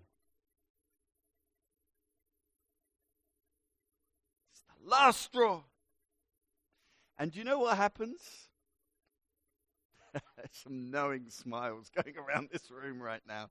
It's 4.53 4.63
the 4.69 4.89
last 4.89 5.23
straw. 5.23 5.63
And 7.19 7.33
do 7.33 7.39
you 7.39 7.45
know 7.45 7.61
what 7.61 7.77
happens? 7.77 8.49
Some 10.53 10.91
knowing 10.91 11.31
smiles 11.31 11.91
going 11.95 12.17
around 12.17 12.49
this 12.53 12.71
room 12.71 13.03
right 13.03 13.23
now. 13.27 13.51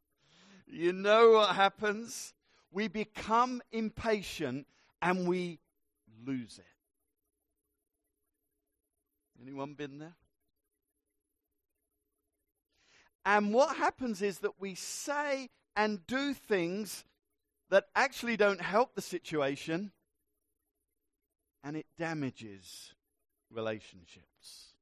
You 0.67 0.93
know 0.93 1.32
what 1.32 1.56
happens? 1.56 2.34
We 2.71 2.88
become 2.88 3.62
impatient 3.71 4.67
and 5.01 5.27
we 5.27 5.60
lose 6.25 6.58
it. 6.58 6.65
Anyone 9.41 9.73
been 9.73 9.99
there? 9.99 10.15
And 13.25 13.53
what 13.53 13.77
happens 13.77 14.21
is 14.21 14.39
that 14.39 14.60
we 14.60 14.75
say 14.75 15.49
and 15.75 16.06
do 16.08 16.34
things 16.34 17.06
that 17.69 17.86
actually 17.95 18.38
don't 18.38 18.62
help 18.62 18.95
the 18.95 19.01
situation 19.01 19.91
and 21.63 21.77
it 21.77 21.86
damages 21.97 22.93
relationships. 23.49 24.72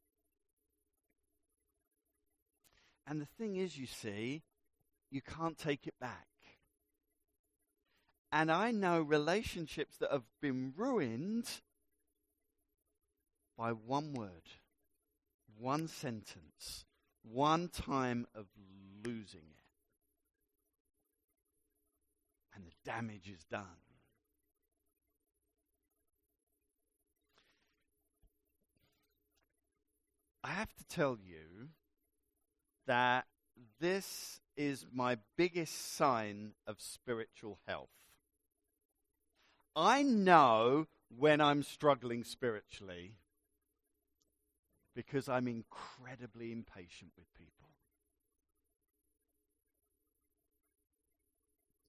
And 3.12 3.19
the 3.19 3.26
thing 3.26 3.58
is, 3.58 3.78
you 3.78 3.88
see, 3.88 4.41
you 5.10 5.21
can't 5.21 5.58
take 5.58 5.86
it 5.86 5.95
back. 6.00 6.30
And 8.32 8.50
I 8.50 8.71
know 8.71 9.02
relationships 9.02 9.97
that 9.97 10.13
have 10.13 10.24
been 10.41 10.71
ruined 10.78 11.50
by 13.58 13.71
one 13.71 14.13
word, 14.13 14.47
one 15.60 15.89
sentence, 15.89 16.86
one 17.21 17.67
time 17.67 18.28
of 18.34 18.45
losing 19.04 19.41
it. 19.41 19.65
And 22.56 22.65
the 22.65 22.89
damage 22.89 23.30
is 23.30 23.43
done. 23.43 23.65
I 30.45 30.52
have 30.52 30.74
to 30.76 30.86
tell 30.86 31.17
you 31.21 31.71
that 32.91 33.25
this 33.80 34.41
is 34.58 34.86
my 34.93 35.17
biggest 35.38 35.95
sign 35.95 36.51
of 36.67 36.75
spiritual 36.82 37.58
health. 37.65 37.88
I 39.77 40.04
know 40.04 40.88
when 41.08 41.39
I'm 41.39 41.63
struggling 41.63 42.25
spiritually 42.25 43.13
because 44.93 45.30
I'm 45.30 45.47
incredibly 45.47 46.51
impatient 46.51 47.12
with 47.17 47.34
people. 47.34 47.69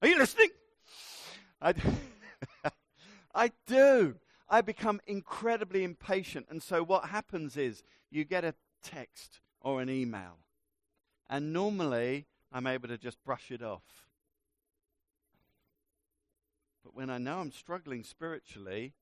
Are 0.01 0.07
you 0.07 0.17
listening? 0.17 0.51
I, 1.61 1.73
I 3.35 3.51
do. 3.67 4.15
I 4.49 4.61
become 4.61 5.01
incredibly 5.05 5.83
impatient. 5.83 6.45
And 6.49 6.63
so 6.63 6.81
what 6.81 7.09
happens 7.09 7.57
is 7.57 7.83
you 8.09 8.23
get 8.23 8.45
a 8.45 8.55
text 8.81 9.41
or 9.59 9.81
an 9.81 9.89
email. 9.89 10.42
And 11.33 11.51
normally 11.51 12.27
I'm 12.51 12.67
able 12.67 12.89
to 12.89 12.97
just 12.99 13.17
brush 13.25 13.49
it 13.49 13.63
off. 13.63 13.81
But 16.83 16.95
when 16.95 17.09
I 17.09 17.17
know 17.17 17.39
I'm 17.39 17.51
struggling 17.51 18.03
spiritually, 18.03 18.93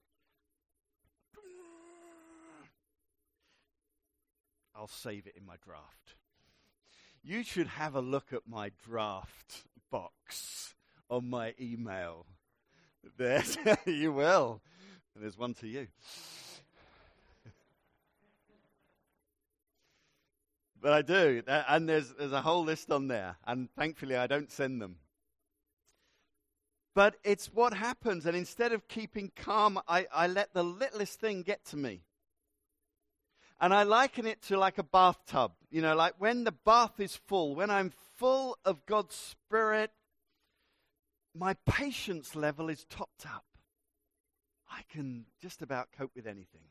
I'll 4.73 4.87
save 4.87 5.27
it 5.27 5.35
in 5.35 5.45
my 5.45 5.55
draft. 5.61 6.15
You 7.21 7.43
should 7.43 7.67
have 7.67 7.95
a 7.95 8.01
look 8.01 8.31
at 8.31 8.47
my 8.47 8.71
draft 8.81 9.63
box 9.91 10.73
on 11.09 11.29
my 11.29 11.53
email. 11.59 12.27
There, 13.17 13.43
you 13.85 14.13
will. 14.13 14.61
And 15.15 15.23
there's 15.25 15.37
one 15.37 15.53
to 15.55 15.67
you. 15.67 15.87
But 20.81 20.93
I 20.93 21.01
do. 21.01 21.43
Uh, 21.47 21.63
and 21.69 21.87
there's, 21.87 22.13
there's 22.17 22.31
a 22.31 22.41
whole 22.41 22.63
list 22.63 22.91
on 22.91 23.07
there. 23.07 23.37
And 23.45 23.69
thankfully, 23.77 24.15
I 24.15 24.27
don't 24.27 24.51
send 24.51 24.81
them. 24.81 24.97
But 26.93 27.15
it's 27.23 27.47
what 27.47 27.73
happens. 27.73 28.25
And 28.25 28.35
instead 28.35 28.73
of 28.73 28.87
keeping 28.87 29.31
calm, 29.35 29.79
I, 29.87 30.07
I 30.13 30.27
let 30.27 30.53
the 30.53 30.63
littlest 30.63 31.19
thing 31.19 31.43
get 31.43 31.63
to 31.65 31.77
me. 31.77 32.01
And 33.59 33.73
I 33.73 33.83
liken 33.83 34.25
it 34.25 34.41
to 34.43 34.57
like 34.57 34.79
a 34.79 34.83
bathtub. 34.83 35.51
You 35.69 35.81
know, 35.81 35.95
like 35.95 36.15
when 36.17 36.43
the 36.43 36.51
bath 36.51 36.99
is 36.99 37.15
full, 37.15 37.55
when 37.55 37.69
I'm 37.69 37.93
full 38.17 38.57
of 38.65 38.85
God's 38.87 39.15
Spirit, 39.15 39.91
my 41.35 41.55
patience 41.65 42.35
level 42.35 42.69
is 42.69 42.85
topped 42.89 43.25
up. 43.25 43.45
I 44.69 44.81
can 44.91 45.25
just 45.41 45.61
about 45.61 45.89
cope 45.95 46.11
with 46.15 46.25
anything. 46.25 46.61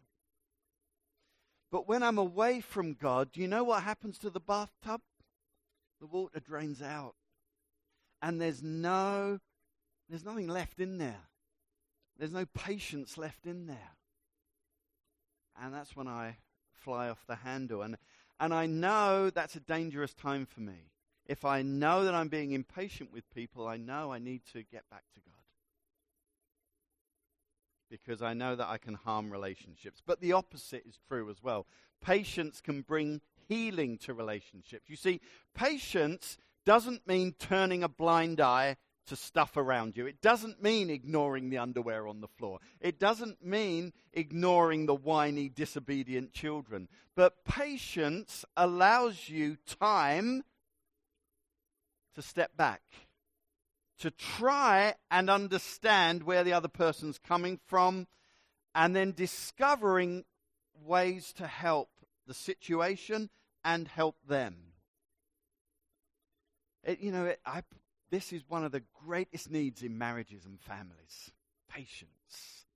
But 1.71 1.89
when 1.89 2.03
I'm 2.03 2.19
away 2.19 2.61
from 2.61 2.95
God, 2.95 3.33
do 3.33 3.41
you 3.41 3.49
know 3.49 3.65
what 3.65 3.83
happens 3.83 4.19
to 4.19 4.31
the 4.31 4.41
bathtub? 4.41 5.01
The 6.01 6.07
water 6.07 6.41
drains 6.41 6.83
out. 6.83 7.15
And 8.23 8.41
there's 8.41 8.63
no 8.63 9.39
there's 10.11 10.25
nothing 10.25 10.49
left 10.49 10.81
in 10.81 10.99
there. 10.99 11.21
There's 12.19 12.33
no 12.33 12.45
patience 12.45 13.17
left 13.17 13.47
in 13.47 13.67
there. 13.67 13.93
And 15.63 15.73
that's 15.73 15.95
when 15.95 16.09
I 16.09 16.37
fly 16.73 17.09
off 17.09 17.25
the 17.29 17.37
handle. 17.37 17.83
And, 17.83 17.97
and 18.41 18.53
I 18.53 18.67
know 18.67 19.31
that's 19.31 19.55
a 19.55 19.61
dangerous 19.61 20.13
time 20.13 20.47
for 20.47 20.61
me. 20.61 20.91
If 21.27 21.45
I 21.45 21.63
know 21.63 22.05
that 22.05 22.15
I'm 22.15 22.29
being 22.29 22.53
impatient 22.53 23.13
with 23.13 23.31
people, 23.31 23.69
I 23.69 23.77
know 23.77 24.13
I 24.13 24.19
need 24.19 24.43
to 24.53 24.65
get 24.65 24.89
back 24.91 25.05
to 25.15 25.21
God. 25.21 25.40
Because 27.91 28.23
I 28.23 28.35
know 28.35 28.55
that 28.55 28.69
I 28.69 28.79
can 28.79 28.95
harm 28.95 29.31
relationships. 29.31 30.01
But 30.05 30.21
the 30.21 30.33
opposite 30.33 30.85
is 30.87 30.99
true 31.09 31.29
as 31.29 31.43
well. 31.43 31.67
Patience 32.01 32.61
can 32.61 32.83
bring 32.83 33.21
healing 33.49 33.99
to 33.99 34.15
relationships. 34.15 34.89
You 34.89 34.97
see, 34.97 35.21
patience 35.55 36.39
doesn't 36.65 37.07
mean 37.07 37.35
turning 37.39 37.83
a 37.83 37.89
blind 37.89 38.41
eye 38.41 38.77
to 39.07 39.17
stuff 39.17 39.57
around 39.57 39.97
you. 39.97 40.07
It 40.07 40.23
doesn't 40.23 40.63
mean 40.63 40.89
ignoring 40.89 41.51
the 41.51 41.59
underwear 41.59 42.07
on 42.07 42.21
the 42.21 42.29
floor. 42.29 42.61
It 42.81 43.01
doesn't 43.01 43.45
mean 43.45 43.93
ignoring 44.13 44.87
the 44.87 44.95
whiny, 44.95 45.49
disobedient 45.49 46.33
children. 46.33 46.89
But 47.17 47.45
patience 47.45 48.45
allows 48.57 49.29
you 49.29 49.57
time 49.67 50.45
to 52.15 52.23
step 52.23 52.57
back, 52.57 52.83
to 54.01 54.11
try 54.11 54.95
and 55.11 55.31
understand 55.31 56.23
where 56.23 56.43
the 56.45 56.53
other 56.53 56.69
person's 56.69 57.19
coming 57.19 57.61
from, 57.67 58.07
and 58.75 58.95
then 58.95 59.13
discovering 59.13 60.25
ways 60.85 61.33
to 61.35 61.47
help 61.47 61.91
the 62.27 62.35
situation 62.35 63.31
and 63.65 63.89
help 63.89 64.17
them. 64.27 64.57
It, 66.83 67.01
you 67.01 67.13
know, 67.13 67.27
it, 67.27 67.41
I 67.45 67.63
this 68.11 68.33
is 68.33 68.43
one 68.49 68.65
of 68.65 68.73
the 68.73 68.83
greatest 69.07 69.51
needs 69.51 69.83
in 69.83 69.97
marriages 69.97 70.45
and 70.45 70.61
families 70.61 71.31
patience. 71.69 72.67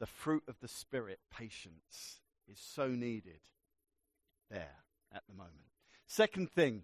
The 0.00 0.06
fruit 0.06 0.42
of 0.48 0.56
the 0.60 0.68
Spirit, 0.68 1.20
patience, 1.30 2.20
is 2.50 2.58
so 2.58 2.88
needed 2.88 3.40
there 4.50 4.76
at 5.14 5.22
the 5.28 5.34
moment. 5.34 5.68
Second 6.06 6.50
thing, 6.50 6.82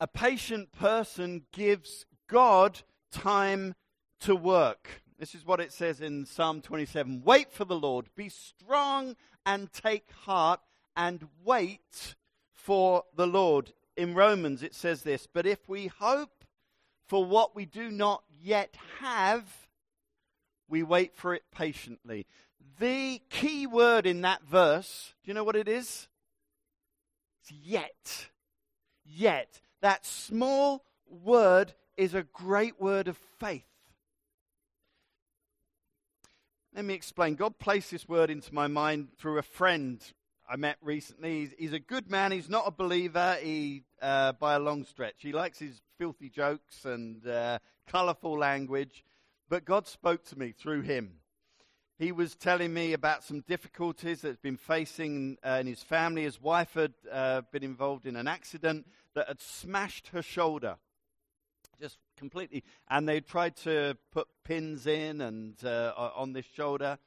a 0.00 0.06
patient 0.06 0.72
person 0.72 1.42
gives 1.52 2.06
God 2.28 2.82
time 3.10 3.74
to 4.20 4.34
work. 4.34 5.02
This 5.18 5.34
is 5.34 5.44
what 5.44 5.60
it 5.60 5.72
says 5.72 6.00
in 6.00 6.26
Psalm 6.26 6.60
27 6.60 7.22
Wait 7.24 7.52
for 7.52 7.64
the 7.64 7.78
Lord, 7.78 8.06
be 8.14 8.28
strong 8.28 9.16
and 9.44 9.72
take 9.72 10.10
heart, 10.24 10.60
and 10.96 11.26
wait 11.44 12.16
for 12.54 13.04
the 13.16 13.26
Lord 13.26 13.72
in 13.98 14.14
Romans 14.14 14.62
it 14.62 14.74
says 14.74 15.02
this 15.02 15.26
But 15.26 15.46
if 15.46 15.68
we 15.68 15.88
hope 15.88 16.44
for 17.06 17.24
what 17.24 17.56
we 17.56 17.66
do 17.66 17.90
not 17.90 18.22
yet 18.42 18.76
have, 19.00 19.44
we 20.68 20.82
wait 20.82 21.14
for 21.14 21.34
it 21.34 21.42
patiently. 21.50 22.26
The 22.78 23.20
key 23.28 23.66
word 23.66 24.06
in 24.06 24.20
that 24.20 24.44
verse, 24.44 25.14
do 25.24 25.30
you 25.30 25.34
know 25.34 25.44
what 25.44 25.56
it 25.56 25.66
is? 25.66 26.06
It's 27.42 27.52
yet. 27.52 28.28
Yet. 29.04 29.60
That 29.80 30.04
small 30.04 30.84
word 31.08 31.74
is 31.96 32.14
a 32.14 32.22
great 32.22 32.80
word 32.80 33.08
of 33.08 33.16
faith. 33.38 33.64
Let 36.74 36.84
me 36.84 36.94
explain. 36.94 37.34
God 37.34 37.58
placed 37.58 37.90
this 37.90 38.08
word 38.08 38.30
into 38.30 38.54
my 38.54 38.66
mind 38.66 39.08
through 39.18 39.38
a 39.38 39.42
friend 39.42 40.00
I 40.48 40.56
met 40.56 40.76
recently. 40.80 41.50
He's, 41.58 41.72
a 41.72 41.78
good 41.78 42.10
man. 42.10 42.32
He's 42.32 42.48
not 42.48 42.66
a 42.66 42.70
believer. 42.70 43.36
He 43.42 43.82
uh, 44.00 44.32
by 44.32 44.54
a 44.54 44.58
long 44.58 44.84
stretch. 44.84 45.16
He 45.18 45.32
likes 45.32 45.58
his 45.58 45.80
filthy 45.98 46.30
jokes 46.30 46.84
and 46.84 47.26
uh, 47.26 47.58
colourful 47.86 48.38
language. 48.38 49.04
But 49.48 49.64
God 49.64 49.86
spoke 49.86 50.24
to 50.26 50.38
me 50.38 50.52
through 50.52 50.82
him. 50.82 51.14
He 51.98 52.12
was 52.12 52.36
telling 52.36 52.72
me 52.72 52.92
about 52.92 53.24
some 53.24 53.40
difficulties 53.40 54.20
that 54.20 54.28
he's 54.28 54.36
been 54.36 54.56
facing 54.56 55.36
uh, 55.44 55.58
in 55.60 55.66
his 55.66 55.82
family. 55.82 56.22
His 56.22 56.40
wife 56.40 56.74
had 56.74 56.94
uh, 57.10 57.42
been 57.50 57.64
involved 57.64 58.06
in 58.06 58.14
an 58.14 58.28
accident 58.28 58.86
that 59.14 59.28
had 59.28 59.40
smashed 59.40 60.08
her 60.08 60.22
shoulder, 60.22 60.76
just 61.80 61.98
completely. 62.16 62.64
And 62.88 63.08
they 63.08 63.20
tried 63.20 63.56
to 63.58 63.96
put 64.12 64.28
pins 64.44 64.86
in 64.86 65.20
and 65.20 65.54
uh, 65.64 65.92
on 66.16 66.32
this 66.32 66.46
shoulder. 66.46 66.98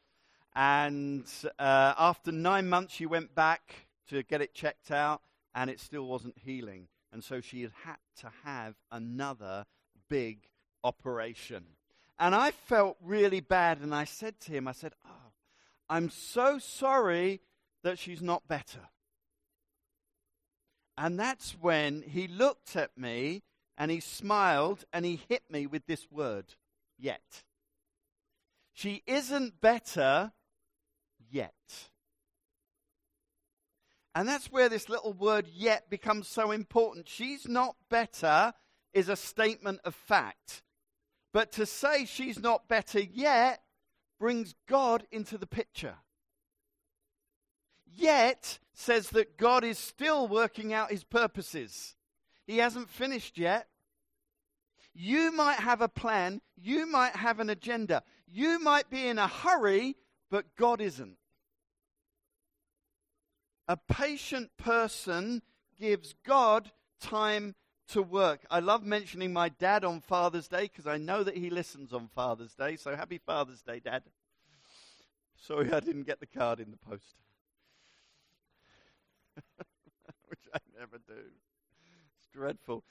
And 0.55 1.25
uh, 1.59 1.93
after 1.97 2.31
nine 2.31 2.67
months, 2.67 2.93
she 2.93 3.05
went 3.05 3.33
back 3.35 3.87
to 4.09 4.23
get 4.23 4.41
it 4.41 4.53
checked 4.53 4.91
out, 4.91 5.21
and 5.55 5.69
it 5.69 5.79
still 5.79 6.05
wasn't 6.05 6.37
healing. 6.37 6.87
And 7.13 7.23
so 7.23 7.41
she 7.41 7.61
had 7.61 7.71
had 7.83 7.97
to 8.21 8.31
have 8.43 8.75
another 8.91 9.65
big 10.09 10.49
operation. 10.83 11.63
And 12.19 12.35
I 12.35 12.51
felt 12.51 12.97
really 13.01 13.39
bad, 13.39 13.79
and 13.79 13.95
I 13.95 14.03
said 14.03 14.39
to 14.41 14.51
him, 14.51 14.67
I 14.67 14.73
said, 14.73 14.93
Oh, 15.05 15.31
I'm 15.89 16.09
so 16.09 16.59
sorry 16.59 17.41
that 17.83 17.97
she's 17.97 18.21
not 18.21 18.47
better. 18.47 18.89
And 20.97 21.19
that's 21.19 21.51
when 21.59 22.01
he 22.01 22.27
looked 22.27 22.75
at 22.75 22.97
me 22.97 23.43
and 23.77 23.89
he 23.89 23.99
smiled 23.99 24.85
and 24.93 25.05
he 25.05 25.21
hit 25.27 25.43
me 25.49 25.65
with 25.65 25.85
this 25.87 26.07
word, 26.11 26.55
yet. 26.99 27.43
She 28.73 29.03
isn't 29.07 29.61
better 29.61 30.31
yet. 31.29 31.53
And 34.13 34.27
that's 34.27 34.51
where 34.51 34.69
this 34.69 34.89
little 34.89 35.13
word 35.13 35.47
yet 35.47 35.89
becomes 35.89 36.27
so 36.27 36.51
important. 36.51 37.07
She's 37.07 37.47
not 37.47 37.75
better 37.89 38.53
is 38.93 39.07
a 39.07 39.15
statement 39.15 39.79
of 39.85 39.95
fact. 39.95 40.63
But 41.33 41.53
to 41.53 41.65
say 41.65 42.05
she's 42.05 42.39
not 42.39 42.67
better 42.67 42.99
yet 42.99 43.61
brings 44.19 44.53
God 44.67 45.05
into 45.11 45.37
the 45.37 45.47
picture. 45.47 45.95
Yet 47.85 48.59
says 48.73 49.09
that 49.09 49.37
God 49.37 49.63
is 49.63 49.77
still 49.77 50.27
working 50.27 50.73
out 50.73 50.91
his 50.91 51.03
purposes. 51.03 51.95
He 52.45 52.57
hasn't 52.57 52.89
finished 52.89 53.37
yet. 53.37 53.67
You 54.93 55.31
might 55.31 55.59
have 55.59 55.81
a 55.81 55.87
plan, 55.87 56.41
you 56.57 56.85
might 56.85 57.15
have 57.15 57.39
an 57.39 57.49
agenda, 57.49 58.03
you 58.27 58.59
might 58.59 58.89
be 58.89 59.07
in 59.07 59.17
a 59.17 59.27
hurry, 59.27 59.95
but 60.29 60.55
God 60.55 60.81
isn't. 60.81 61.17
A 63.67 63.77
patient 63.77 64.51
person 64.57 65.41
gives 65.79 66.13
God 66.25 66.71
time 66.99 67.55
to 67.89 68.01
work. 68.01 68.45
I 68.49 68.59
love 68.59 68.83
mentioning 68.83 69.31
my 69.31 69.49
dad 69.49 69.85
on 69.85 70.01
Father's 70.01 70.47
Day 70.47 70.63
because 70.63 70.87
I 70.87 70.97
know 70.97 71.23
that 71.23 71.37
he 71.37 71.49
listens 71.49 71.93
on 71.93 72.07
Father's 72.07 72.53
Day. 72.53 72.75
So 72.75 72.95
happy 72.95 73.17
Father's 73.17 73.61
Day, 73.61 73.79
Dad. 73.79 74.03
Sorry 75.41 75.71
I 75.71 75.79
didn't 75.79 76.03
get 76.03 76.19
the 76.19 76.25
card 76.25 76.59
in 76.59 76.71
the 76.71 76.77
post. 76.77 77.15
Never 80.81 80.97
do. 80.97 81.13
It's 81.13 82.25
dreadful. 82.33 82.83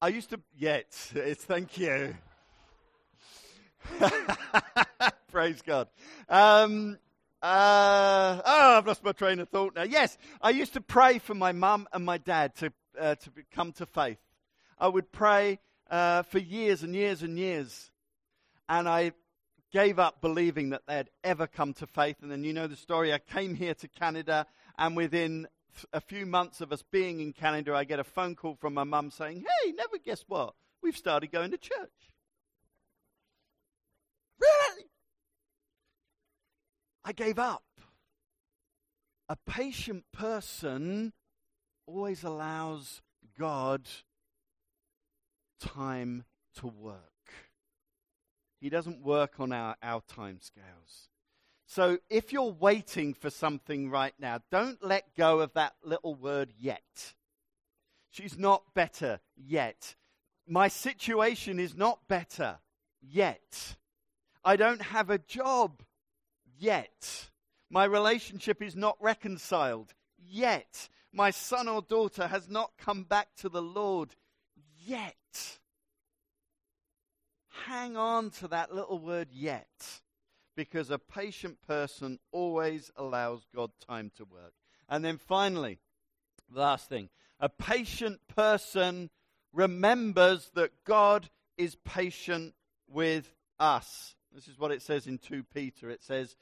I 0.00 0.08
used 0.08 0.30
to, 0.30 0.40
yet, 0.58 0.86
it's 1.14 1.44
thank 1.44 1.78
you. 1.78 2.16
Praise 5.30 5.62
God. 5.62 5.86
Um, 6.28 6.98
uh, 7.40 8.42
oh, 8.44 8.78
I've 8.78 8.86
lost 8.88 9.04
my 9.04 9.12
train 9.12 9.38
of 9.38 9.48
thought 9.48 9.76
now. 9.76 9.84
Yes, 9.84 10.18
I 10.40 10.50
used 10.50 10.72
to 10.72 10.80
pray 10.80 11.20
for 11.20 11.34
my 11.34 11.52
mum 11.52 11.86
and 11.92 12.04
my 12.04 12.18
dad 12.18 12.56
to, 12.56 12.72
uh, 12.98 13.14
to 13.14 13.30
come 13.54 13.70
to 13.74 13.86
faith. 13.86 14.18
I 14.76 14.88
would 14.88 15.12
pray 15.12 15.60
uh, 15.88 16.24
for 16.24 16.40
years 16.40 16.82
and 16.82 16.96
years 16.96 17.22
and 17.22 17.38
years. 17.38 17.92
And 18.68 18.88
I 18.88 19.12
gave 19.72 20.00
up 20.00 20.20
believing 20.20 20.70
that 20.70 20.82
they'd 20.88 21.10
ever 21.22 21.46
come 21.46 21.74
to 21.74 21.86
faith. 21.86 22.16
And 22.22 22.28
then 22.28 22.42
you 22.42 22.52
know 22.52 22.66
the 22.66 22.74
story. 22.74 23.12
I 23.12 23.20
came 23.20 23.54
here 23.54 23.74
to 23.74 23.86
Canada, 23.86 24.46
and 24.76 24.96
within 24.96 25.46
a 25.92 26.00
few 26.00 26.26
months 26.26 26.60
of 26.60 26.72
us 26.72 26.82
being 26.90 27.20
in 27.20 27.32
Canada, 27.32 27.74
I 27.74 27.84
get 27.84 27.98
a 27.98 28.04
phone 28.04 28.34
call 28.34 28.54
from 28.54 28.74
my 28.74 28.84
mum 28.84 29.10
saying, 29.10 29.44
Hey, 29.62 29.72
never 29.72 29.98
guess 29.98 30.24
what? 30.26 30.54
We've 30.82 30.96
started 30.96 31.30
going 31.30 31.50
to 31.52 31.58
church. 31.58 31.90
Really? 34.40 34.86
I 37.04 37.12
gave 37.12 37.38
up. 37.38 37.64
A 39.28 39.36
patient 39.46 40.04
person 40.12 41.12
always 41.86 42.22
allows 42.22 43.00
God 43.38 43.88
time 45.60 46.24
to 46.56 46.66
work. 46.66 46.98
He 48.60 48.68
doesn't 48.68 49.02
work 49.02 49.40
on 49.40 49.52
our, 49.52 49.76
our 49.82 50.02
time 50.02 50.38
scales. 50.40 51.08
So 51.74 51.96
if 52.10 52.34
you're 52.34 52.52
waiting 52.52 53.14
for 53.14 53.30
something 53.30 53.88
right 53.88 54.12
now, 54.18 54.40
don't 54.50 54.84
let 54.84 55.16
go 55.16 55.40
of 55.40 55.54
that 55.54 55.72
little 55.82 56.14
word 56.14 56.52
yet. 56.60 57.14
She's 58.10 58.36
not 58.36 58.74
better 58.74 59.20
yet. 59.34 59.94
My 60.46 60.68
situation 60.68 61.58
is 61.58 61.74
not 61.74 62.06
better 62.08 62.58
yet. 63.00 63.76
I 64.44 64.56
don't 64.56 64.82
have 64.82 65.08
a 65.08 65.16
job 65.16 65.80
yet. 66.58 67.30
My 67.70 67.84
relationship 67.84 68.60
is 68.60 68.76
not 68.76 68.98
reconciled 69.00 69.94
yet. 70.18 70.90
My 71.10 71.30
son 71.30 71.68
or 71.68 71.80
daughter 71.80 72.26
has 72.26 72.50
not 72.50 72.72
come 72.76 73.04
back 73.04 73.28
to 73.36 73.48
the 73.48 73.62
Lord 73.62 74.14
yet. 74.84 75.58
Hang 77.64 77.96
on 77.96 78.28
to 78.32 78.48
that 78.48 78.74
little 78.74 78.98
word 78.98 79.28
yet, 79.32 80.01
because 80.56 80.90
a 80.90 80.98
patient 80.98 81.58
person 81.66 82.18
always 82.30 82.90
allows 82.96 83.46
God 83.54 83.70
time 83.86 84.10
to 84.16 84.24
work. 84.24 84.52
And 84.88 85.04
then 85.04 85.18
finally, 85.18 85.78
last 86.50 86.88
thing 86.88 87.08
a 87.40 87.48
patient 87.48 88.20
person 88.28 89.10
remembers 89.52 90.50
that 90.54 90.70
God 90.84 91.28
is 91.56 91.76
patient 91.84 92.54
with 92.88 93.34
us. 93.58 94.14
This 94.34 94.48
is 94.48 94.58
what 94.58 94.70
it 94.70 94.82
says 94.82 95.06
in 95.06 95.18
2 95.18 95.44
Peter. 95.52 95.90
It 95.90 96.02
says, 96.02 96.36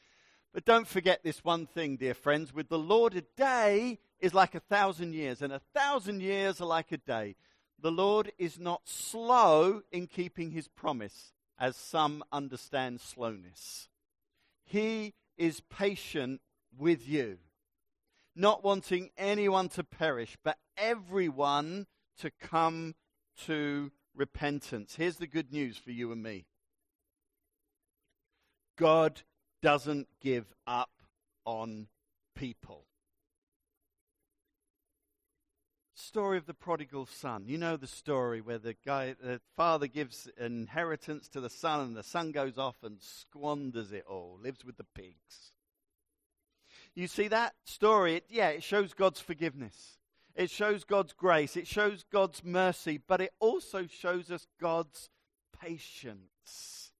but 0.52 0.64
don't 0.64 0.86
forget 0.86 1.22
this 1.22 1.44
one 1.44 1.66
thing, 1.66 1.96
dear 1.96 2.14
friends. 2.14 2.52
With 2.52 2.68
the 2.68 2.78
Lord, 2.78 3.14
a 3.14 3.22
day 3.36 3.98
is 4.18 4.34
like 4.34 4.54
a 4.54 4.60
thousand 4.60 5.14
years, 5.14 5.42
and 5.42 5.52
a 5.52 5.60
thousand 5.74 6.22
years 6.22 6.60
are 6.60 6.66
like 6.66 6.90
a 6.92 6.98
day. 6.98 7.36
The 7.78 7.92
Lord 7.92 8.32
is 8.36 8.58
not 8.58 8.82
slow 8.84 9.82
in 9.92 10.06
keeping 10.06 10.50
his 10.50 10.66
promise, 10.68 11.32
as 11.58 11.76
some 11.76 12.24
understand 12.32 13.00
slowness. 13.00 13.88
He 14.70 15.14
is 15.36 15.62
patient 15.62 16.40
with 16.78 17.08
you, 17.08 17.38
not 18.36 18.62
wanting 18.62 19.10
anyone 19.18 19.68
to 19.70 19.82
perish, 19.82 20.36
but 20.44 20.58
everyone 20.76 21.88
to 22.18 22.30
come 22.30 22.94
to 23.46 23.90
repentance. 24.14 24.94
Here's 24.94 25.16
the 25.16 25.26
good 25.26 25.50
news 25.50 25.76
for 25.76 25.90
you 25.90 26.12
and 26.12 26.22
me 26.22 26.44
God 28.76 29.22
doesn't 29.60 30.06
give 30.20 30.54
up 30.68 30.92
on 31.44 31.88
people. 32.36 32.84
Story 36.10 36.38
of 36.38 36.46
the 36.46 36.54
prodigal 36.54 37.06
son. 37.06 37.44
You 37.46 37.56
know 37.56 37.76
the 37.76 37.86
story 37.86 38.40
where 38.40 38.58
the 38.58 38.74
guy, 38.84 39.14
the 39.22 39.40
father 39.56 39.86
gives 39.86 40.28
inheritance 40.40 41.28
to 41.28 41.40
the 41.40 41.48
son, 41.48 41.82
and 41.82 41.96
the 41.96 42.02
son 42.02 42.32
goes 42.32 42.58
off 42.58 42.74
and 42.82 43.00
squanders 43.00 43.92
it 43.92 44.04
all, 44.10 44.36
lives 44.42 44.64
with 44.64 44.76
the 44.76 44.86
pigs. 44.92 45.52
You 46.96 47.06
see 47.06 47.28
that 47.28 47.54
story? 47.62 48.16
It, 48.16 48.24
yeah, 48.28 48.48
it 48.48 48.64
shows 48.64 48.92
God's 48.92 49.20
forgiveness. 49.20 49.98
It 50.34 50.50
shows 50.50 50.82
God's 50.82 51.12
grace. 51.12 51.56
It 51.56 51.68
shows 51.68 52.04
God's 52.10 52.42
mercy, 52.42 53.00
but 53.06 53.20
it 53.20 53.30
also 53.38 53.86
shows 53.86 54.32
us 54.32 54.48
God's 54.60 55.10
patience. 55.62 56.90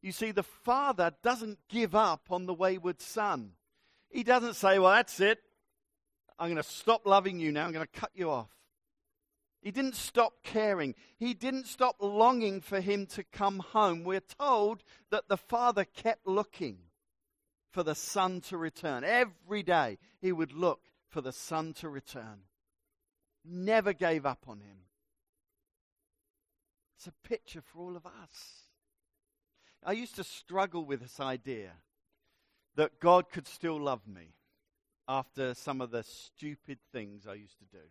You 0.00 0.12
see, 0.12 0.30
the 0.30 0.44
father 0.44 1.14
doesn't 1.24 1.58
give 1.68 1.96
up 1.96 2.28
on 2.30 2.46
the 2.46 2.54
wayward 2.54 3.00
son. 3.00 3.54
He 4.08 4.22
doesn't 4.22 4.54
say, 4.54 4.78
Well, 4.78 4.92
that's 4.92 5.18
it. 5.18 5.40
I'm 6.38 6.48
going 6.48 6.62
to 6.62 6.68
stop 6.68 7.06
loving 7.06 7.40
you 7.40 7.52
now. 7.52 7.66
I'm 7.66 7.72
going 7.72 7.86
to 7.86 8.00
cut 8.00 8.10
you 8.14 8.30
off. 8.30 8.50
He 9.60 9.72
didn't 9.72 9.96
stop 9.96 10.34
caring. 10.44 10.94
He 11.18 11.34
didn't 11.34 11.66
stop 11.66 11.96
longing 12.00 12.60
for 12.60 12.80
him 12.80 13.06
to 13.06 13.24
come 13.24 13.58
home. 13.58 14.04
We're 14.04 14.20
told 14.20 14.84
that 15.10 15.28
the 15.28 15.36
father 15.36 15.84
kept 15.84 16.26
looking 16.26 16.78
for 17.72 17.82
the 17.82 17.94
son 17.94 18.40
to 18.42 18.56
return. 18.56 19.02
Every 19.04 19.62
day 19.62 19.98
he 20.20 20.32
would 20.32 20.52
look 20.52 20.80
for 21.08 21.20
the 21.20 21.32
son 21.32 21.72
to 21.74 21.88
return. 21.88 22.42
Never 23.44 23.92
gave 23.92 24.24
up 24.24 24.44
on 24.46 24.60
him. 24.60 24.78
It's 26.96 27.06
a 27.08 27.28
picture 27.28 27.60
for 27.60 27.80
all 27.80 27.96
of 27.96 28.06
us. 28.06 28.62
I 29.84 29.92
used 29.92 30.16
to 30.16 30.24
struggle 30.24 30.84
with 30.84 31.00
this 31.00 31.20
idea 31.20 31.70
that 32.76 33.00
God 33.00 33.30
could 33.30 33.46
still 33.46 33.80
love 33.80 34.06
me. 34.06 34.34
After 35.08 35.54
some 35.54 35.80
of 35.80 35.90
the 35.90 36.04
stupid 36.04 36.78
things 36.92 37.26
I 37.26 37.34
used 37.34 37.58
to 37.58 37.64
do. 37.64 37.84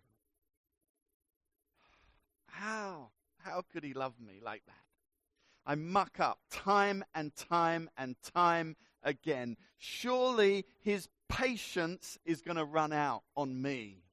How? 2.46 3.10
How 3.40 3.64
could 3.74 3.84
he 3.84 3.94
love 3.94 4.14
me 4.20 4.40
like 4.42 4.62
that? 4.68 4.74
I 5.66 5.76
muck 5.76 6.20
up 6.20 6.40
time 6.50 7.04
and 7.14 7.36
time 7.36 7.90
and 7.98 8.16
time 8.22 8.78
again. 9.04 9.58
Surely 9.78 10.66
his 10.80 11.10
patience 11.28 12.18
is 12.24 12.42
going 12.42 12.58
to 12.58 12.64
run 12.64 12.94
out 12.94 13.24
on 13.36 13.62
me. 13.62 14.04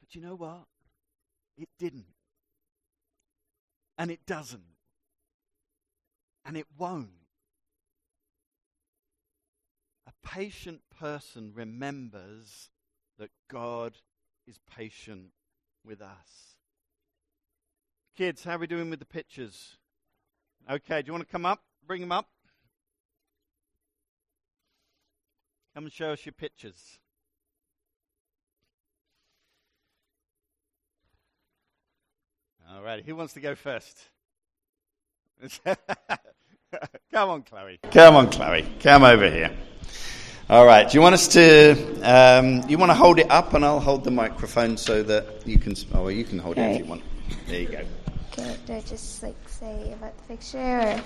But 0.00 0.14
you 0.14 0.20
know 0.20 0.34
what? 0.34 0.64
It 1.56 1.68
didn't. 1.78 2.06
And 3.96 4.10
it 4.10 4.26
doesn't. 4.26 4.62
And 6.44 6.56
it 6.56 6.66
won't. 6.78 7.08
A 10.06 10.09
patient 10.22 10.80
person 10.98 11.52
remembers 11.54 12.70
that 13.18 13.30
God 13.50 13.98
is 14.46 14.58
patient 14.76 15.30
with 15.84 16.00
us. 16.00 16.56
Kids, 18.16 18.44
how 18.44 18.56
are 18.56 18.58
we 18.58 18.66
doing 18.66 18.90
with 18.90 18.98
the 18.98 19.06
pictures? 19.06 19.76
Okay, 20.70 21.02
do 21.02 21.06
you 21.06 21.12
want 21.12 21.26
to 21.26 21.30
come 21.30 21.46
up? 21.46 21.62
Bring 21.86 22.00
them 22.00 22.12
up. 22.12 22.28
Come 25.74 25.84
and 25.84 25.92
show 25.92 26.12
us 26.12 26.26
your 26.26 26.32
pictures. 26.32 26.98
All 32.72 32.82
right, 32.82 33.04
who 33.04 33.16
wants 33.16 33.34
to 33.34 33.40
go 33.40 33.54
first? 33.54 33.98
Come 35.64 35.76
on, 37.30 37.42
Chloe. 37.42 37.80
Come 37.90 38.14
on, 38.16 38.30
Chloe. 38.30 38.64
Come 38.80 39.02
over 39.02 39.28
here. 39.28 39.50
All 40.50 40.66
right. 40.66 40.90
Do 40.90 40.98
you 40.98 41.00
want 41.00 41.14
us 41.14 41.28
to? 41.28 42.00
Um, 42.02 42.68
you 42.68 42.76
want 42.76 42.90
to 42.90 42.94
hold 42.96 43.20
it 43.20 43.30
up, 43.30 43.54
and 43.54 43.64
I'll 43.64 43.78
hold 43.78 44.02
the 44.02 44.10
microphone 44.10 44.76
so 44.76 45.00
that 45.04 45.46
you 45.46 45.60
can. 45.60 45.76
Oh, 45.94 46.02
well, 46.02 46.10
you 46.10 46.24
can 46.24 46.40
hold 46.40 46.58
it 46.58 46.62
if 46.62 46.78
you 46.80 46.86
want. 46.86 47.02
There 47.46 47.60
you 47.60 47.68
go. 47.68 47.82
Okay. 48.32 48.56
Do 48.66 48.74
I 48.74 48.80
just 48.80 49.22
like 49.22 49.36
say 49.48 49.92
about 49.92 50.12
the 50.16 50.34
picture? 50.34 50.58
Or? 50.58 51.00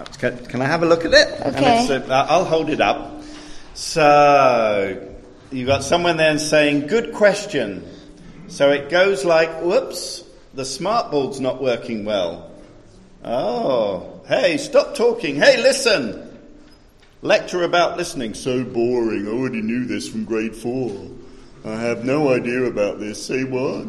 Oh, 0.00 0.04
can, 0.18 0.44
can 0.46 0.60
I 0.60 0.64
have 0.64 0.82
a 0.82 0.86
look 0.86 1.04
at 1.04 1.12
it? 1.12 1.40
Okay. 1.54 1.86
Uh, 1.86 2.26
I'll 2.28 2.44
hold 2.44 2.68
it 2.68 2.80
up. 2.80 3.22
So 3.74 5.08
you've 5.52 5.68
got 5.68 5.84
someone 5.84 6.16
there 6.16 6.36
saying, 6.36 6.88
"Good 6.88 7.14
question." 7.14 7.88
So 8.48 8.72
it 8.72 8.90
goes 8.90 9.24
like, 9.24 9.62
"Whoops, 9.62 10.24
the 10.54 10.64
smart 10.64 11.12
board's 11.12 11.38
not 11.38 11.62
working 11.62 12.04
well." 12.04 12.50
Oh, 13.24 14.20
hey, 14.26 14.56
stop 14.56 14.96
talking. 14.96 15.36
Hey, 15.36 15.62
listen. 15.62 16.26
Lecture 17.22 17.64
about 17.64 17.98
listening. 17.98 18.32
So 18.34 18.64
boring. 18.64 19.26
I 19.26 19.30
already 19.30 19.60
knew 19.60 19.84
this 19.84 20.08
from 20.08 20.24
grade 20.24 20.56
four. 20.56 21.08
I 21.64 21.72
have 21.72 22.04
no 22.04 22.32
idea 22.32 22.64
about 22.64 22.98
this. 22.98 23.24
Say 23.24 23.44
what? 23.44 23.86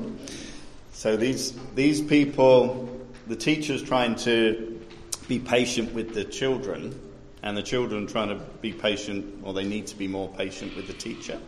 So 0.91 1.15
these 1.15 1.53
these 1.73 2.01
people, 2.01 2.89
the 3.27 3.35
teacher's 3.35 3.81
trying 3.81 4.15
to 4.17 4.79
be 5.29 5.39
patient 5.39 5.93
with 5.93 6.13
the 6.13 6.25
children, 6.25 6.99
and 7.41 7.55
the 7.55 7.63
children 7.63 8.05
trying 8.05 8.29
to 8.29 8.43
be 8.61 8.73
patient, 8.73 9.25
or 9.43 9.53
they 9.53 9.63
need 9.63 9.87
to 9.87 9.95
be 9.95 10.07
more 10.07 10.27
patient 10.27 10.75
with 10.75 10.87
the 10.87 10.93
teacher. 10.93 11.39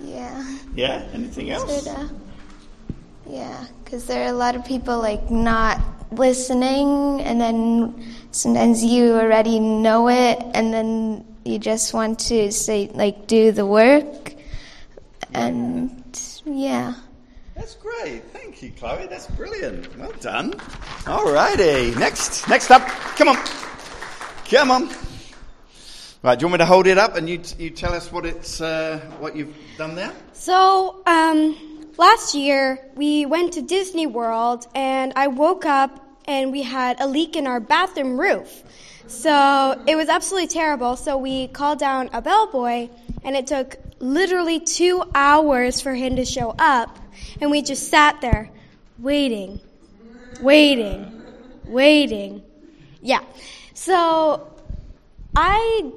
Yeah. 0.00 0.58
Yeah. 0.74 1.06
Anything 1.12 1.50
else? 1.50 1.84
Sorta. 1.84 2.10
Yeah, 3.30 3.66
because 3.84 4.06
there 4.06 4.24
are 4.24 4.30
a 4.30 4.36
lot 4.36 4.56
of 4.56 4.64
people 4.64 4.98
like 4.98 5.30
not 5.30 5.80
listening, 6.10 7.20
and 7.20 7.40
then 7.40 8.04
sometimes 8.30 8.84
you 8.84 9.14
already 9.14 9.60
know 9.60 10.08
it, 10.08 10.42
and 10.54 10.72
then 10.72 11.24
you 11.44 11.58
just 11.58 11.94
want 11.94 12.18
to 12.20 12.52
say 12.52 12.90
like 12.94 13.26
do 13.26 13.52
the 13.52 13.66
work, 13.66 14.34
and 15.34 16.04
yeah. 16.44 16.94
That's 17.54 17.74
great. 17.74 18.22
Thank 18.32 18.62
you, 18.62 18.70
Chloe. 18.70 19.08
That's 19.08 19.26
brilliant. 19.26 19.98
Well 19.98 20.12
done. 20.20 20.54
All 21.08 21.32
righty. 21.32 21.92
Next. 21.96 22.48
Next 22.48 22.70
up. 22.70 22.86
Come 23.16 23.28
on. 23.28 23.36
Come 24.48 24.70
on. 24.70 24.90
Right. 26.22 26.38
Do 26.38 26.44
you 26.44 26.48
want 26.48 26.52
me 26.52 26.58
to 26.58 26.66
hold 26.66 26.86
it 26.86 26.98
up 26.98 27.16
and 27.16 27.28
you 27.28 27.40
you 27.58 27.70
tell 27.70 27.94
us 27.94 28.10
what 28.10 28.26
it's 28.26 28.60
uh, 28.60 29.00
what 29.18 29.36
you've 29.36 29.54
done 29.76 29.94
there? 29.96 30.12
So, 30.32 31.02
um, 31.06 31.56
last 31.96 32.34
year 32.34 32.78
we 32.96 33.26
went 33.26 33.52
to 33.54 33.62
Disney 33.62 34.06
World 34.06 34.66
and 34.74 35.12
I 35.16 35.26
woke 35.26 35.66
up 35.66 36.07
and 36.28 36.52
we 36.52 36.62
had 36.62 37.00
a 37.00 37.08
leak 37.08 37.34
in 37.34 37.46
our 37.46 37.58
bathroom 37.58 38.20
roof. 38.20 38.62
So 39.08 39.82
it 39.86 39.96
was 39.96 40.08
absolutely 40.08 40.48
terrible. 40.48 40.94
So 40.96 41.16
we 41.16 41.48
called 41.48 41.78
down 41.78 42.10
a 42.12 42.20
bellboy 42.20 42.90
and 43.24 43.34
it 43.34 43.46
took 43.46 43.76
literally 43.98 44.60
two 44.60 45.02
hours 45.14 45.80
for 45.80 45.94
him 45.94 46.16
to 46.16 46.26
show 46.26 46.54
up. 46.58 46.98
And 47.40 47.50
we 47.50 47.62
just 47.62 47.88
sat 47.88 48.20
there 48.20 48.50
waiting, 48.98 49.58
waiting, 50.42 51.22
waiting. 51.64 52.42
Yeah. 53.00 53.22
So 53.72 54.52
I 55.34 55.90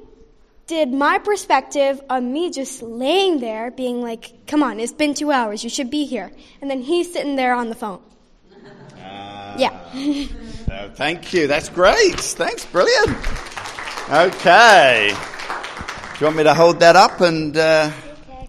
did 0.66 0.90
my 0.90 1.18
perspective 1.18 2.00
on 2.08 2.32
me 2.32 2.50
just 2.50 2.80
laying 2.80 3.40
there 3.40 3.70
being 3.70 4.00
like, 4.00 4.46
come 4.46 4.62
on, 4.62 4.80
it's 4.80 4.92
been 4.92 5.12
two 5.12 5.30
hours, 5.30 5.62
you 5.62 5.68
should 5.68 5.90
be 5.90 6.06
here. 6.06 6.32
And 6.62 6.70
then 6.70 6.80
he's 6.80 7.12
sitting 7.12 7.36
there 7.36 7.54
on 7.54 7.68
the 7.68 7.74
phone. 7.74 8.00
Uh, 9.58 9.58
Yeah. 9.58 10.26
so 10.66 10.90
thank 10.94 11.32
you. 11.34 11.46
That's 11.46 11.68
great. 11.68 12.18
Thanks. 12.18 12.64
Brilliant. 12.66 13.16
Okay. 14.10 15.14
Do 15.14 16.18
you 16.20 16.26
want 16.26 16.36
me 16.36 16.42
to 16.44 16.54
hold 16.54 16.80
that 16.80 16.96
up 16.96 17.20
and 17.20 17.56
uh, 17.56 17.90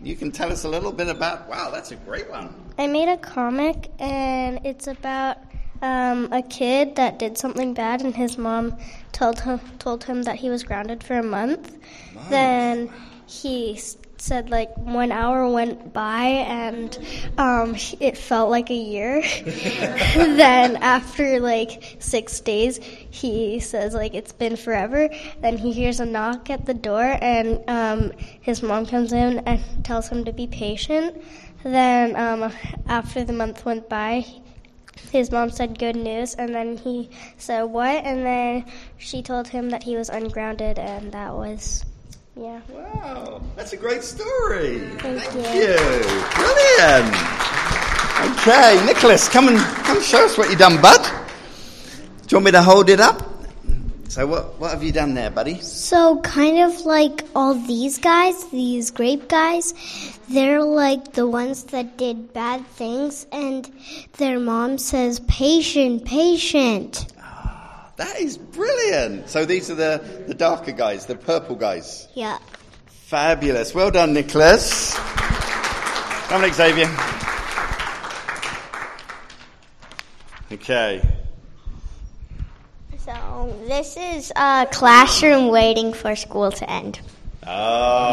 you 0.01 0.15
can 0.15 0.31
tell 0.31 0.51
us 0.51 0.63
a 0.63 0.69
little 0.69 0.91
bit 0.91 1.07
about? 1.09 1.47
Wow, 1.49 1.69
that's 1.71 1.91
a 1.91 1.95
great 1.95 2.29
one. 2.29 2.53
I 2.77 2.87
made 2.87 3.07
a 3.09 3.17
comic, 3.17 3.89
and 3.99 4.59
it's 4.65 4.87
about 4.87 5.37
um, 5.81 6.31
a 6.31 6.41
kid 6.41 6.95
that 6.95 7.19
did 7.19 7.37
something 7.37 7.73
bad, 7.73 8.01
and 8.01 8.15
his 8.15 8.37
mom 8.37 8.77
told 9.11 9.39
him 9.41 9.59
told 9.79 10.03
him 10.03 10.23
that 10.23 10.35
he 10.37 10.49
was 10.49 10.63
grounded 10.63 11.03
for 11.03 11.17
a 11.19 11.23
month. 11.23 11.75
Then 12.29 12.89
he 13.27 13.79
said 14.23 14.49
like 14.49 14.75
one 14.77 15.11
hour 15.11 15.49
went 15.49 15.91
by, 15.91 16.23
and 16.47 16.97
um, 17.37 17.75
it 17.99 18.17
felt 18.17 18.49
like 18.49 18.69
a 18.69 18.73
year. 18.73 19.21
then 20.15 20.77
after 20.77 21.41
like 21.41 21.97
six 21.99 22.39
days, 22.39 22.77
he 22.77 23.59
says 23.59 23.93
like 23.93 24.13
it's 24.13 24.31
been 24.31 24.55
forever. 24.55 25.09
Then 25.41 25.57
he 25.57 25.73
hears 25.73 25.99
a 25.99 26.05
knock 26.05 26.49
at 26.49 26.65
the 26.65 26.73
door, 26.73 27.17
and 27.21 27.61
um, 27.67 28.11
his 28.39 28.63
mom 28.63 28.85
comes 28.85 29.11
in 29.11 29.39
and 29.39 29.61
tells 29.83 30.07
him 30.07 30.23
to 30.23 30.31
be 30.31 30.47
patient. 30.47 31.21
Then, 31.63 32.15
um, 32.15 32.51
after 32.87 33.23
the 33.23 33.33
month 33.33 33.65
went 33.65 33.87
by, 33.87 34.25
his 35.11 35.31
mom 35.31 35.49
said 35.49 35.79
good 35.79 35.95
news, 35.95 36.35
and 36.35 36.55
then 36.55 36.77
he 36.77 37.09
said 37.37 37.63
what? 37.63 38.03
And 38.03 38.25
then 38.25 38.65
she 38.97 39.21
told 39.21 39.47
him 39.47 39.69
that 39.69 39.83
he 39.83 39.95
was 39.95 40.09
ungrounded, 40.09 40.79
and 40.79 41.11
that 41.11 41.33
was, 41.33 41.85
yeah. 42.35 42.61
Wow, 42.69 43.41
that's 43.55 43.73
a 43.73 43.77
great 43.77 44.03
story. 44.03 44.79
Thank 44.99 45.23
you. 45.33 45.75
Brilliant. 46.35 47.15
Okay, 48.37 48.83
Nicholas, 48.85 49.27
come 49.27 49.47
and 49.49 49.57
come 49.85 50.01
show 50.01 50.25
us 50.25 50.37
what 50.37 50.49
you've 50.49 50.59
done, 50.59 50.81
bud. 50.81 51.01
Do 51.01 52.27
you 52.29 52.37
want 52.37 52.45
me 52.45 52.51
to 52.51 52.61
hold 52.61 52.89
it 52.89 52.99
up? 52.99 53.33
So 54.13 54.27
what 54.27 54.59
what 54.59 54.69
have 54.69 54.83
you 54.83 54.91
done 54.91 55.15
there, 55.15 55.31
buddy? 55.31 55.59
So, 55.59 56.21
kind 56.21 56.59
of 56.59 56.81
like 56.85 57.23
all 57.35 57.55
these 57.55 57.97
guys, 57.97 58.45
these 58.51 58.91
grape 58.91 59.27
guys, 59.27 59.73
they're 60.29 60.61
like 60.61 61.13
the 61.13 61.25
ones 61.27 61.63
that 61.73 61.97
did 61.97 62.31
bad 62.31 62.65
things, 62.77 63.25
and 63.31 63.67
their 64.17 64.39
mom 64.39 64.77
says, 64.77 65.19
patient, 65.21 66.05
patient. 66.05 67.07
That 68.03 68.19
is 68.19 68.37
brilliant. 68.37 69.29
So 69.29 69.45
these 69.45 69.71
are 69.71 69.75
the, 69.75 70.23
the 70.27 70.33
darker 70.33 70.73
guys, 70.73 71.05
the 71.05 71.15
purple 71.15 71.55
guys. 71.55 72.09
Yeah. 72.13 72.37
Fabulous. 72.87 73.73
Well 73.73 73.91
done, 73.91 74.11
Nicholas. 74.13 74.93
Come 76.27 76.43
on, 76.43 76.51
Xavier. 76.51 76.89
Okay. 80.51 81.01
So, 82.97 83.55
this 83.67 83.95
is 83.95 84.33
a 84.35 84.67
classroom 84.69 85.47
waiting 85.47 85.93
for 85.93 86.17
school 86.17 86.51
to 86.51 86.69
end. 86.69 86.99
Oh. 87.47 88.03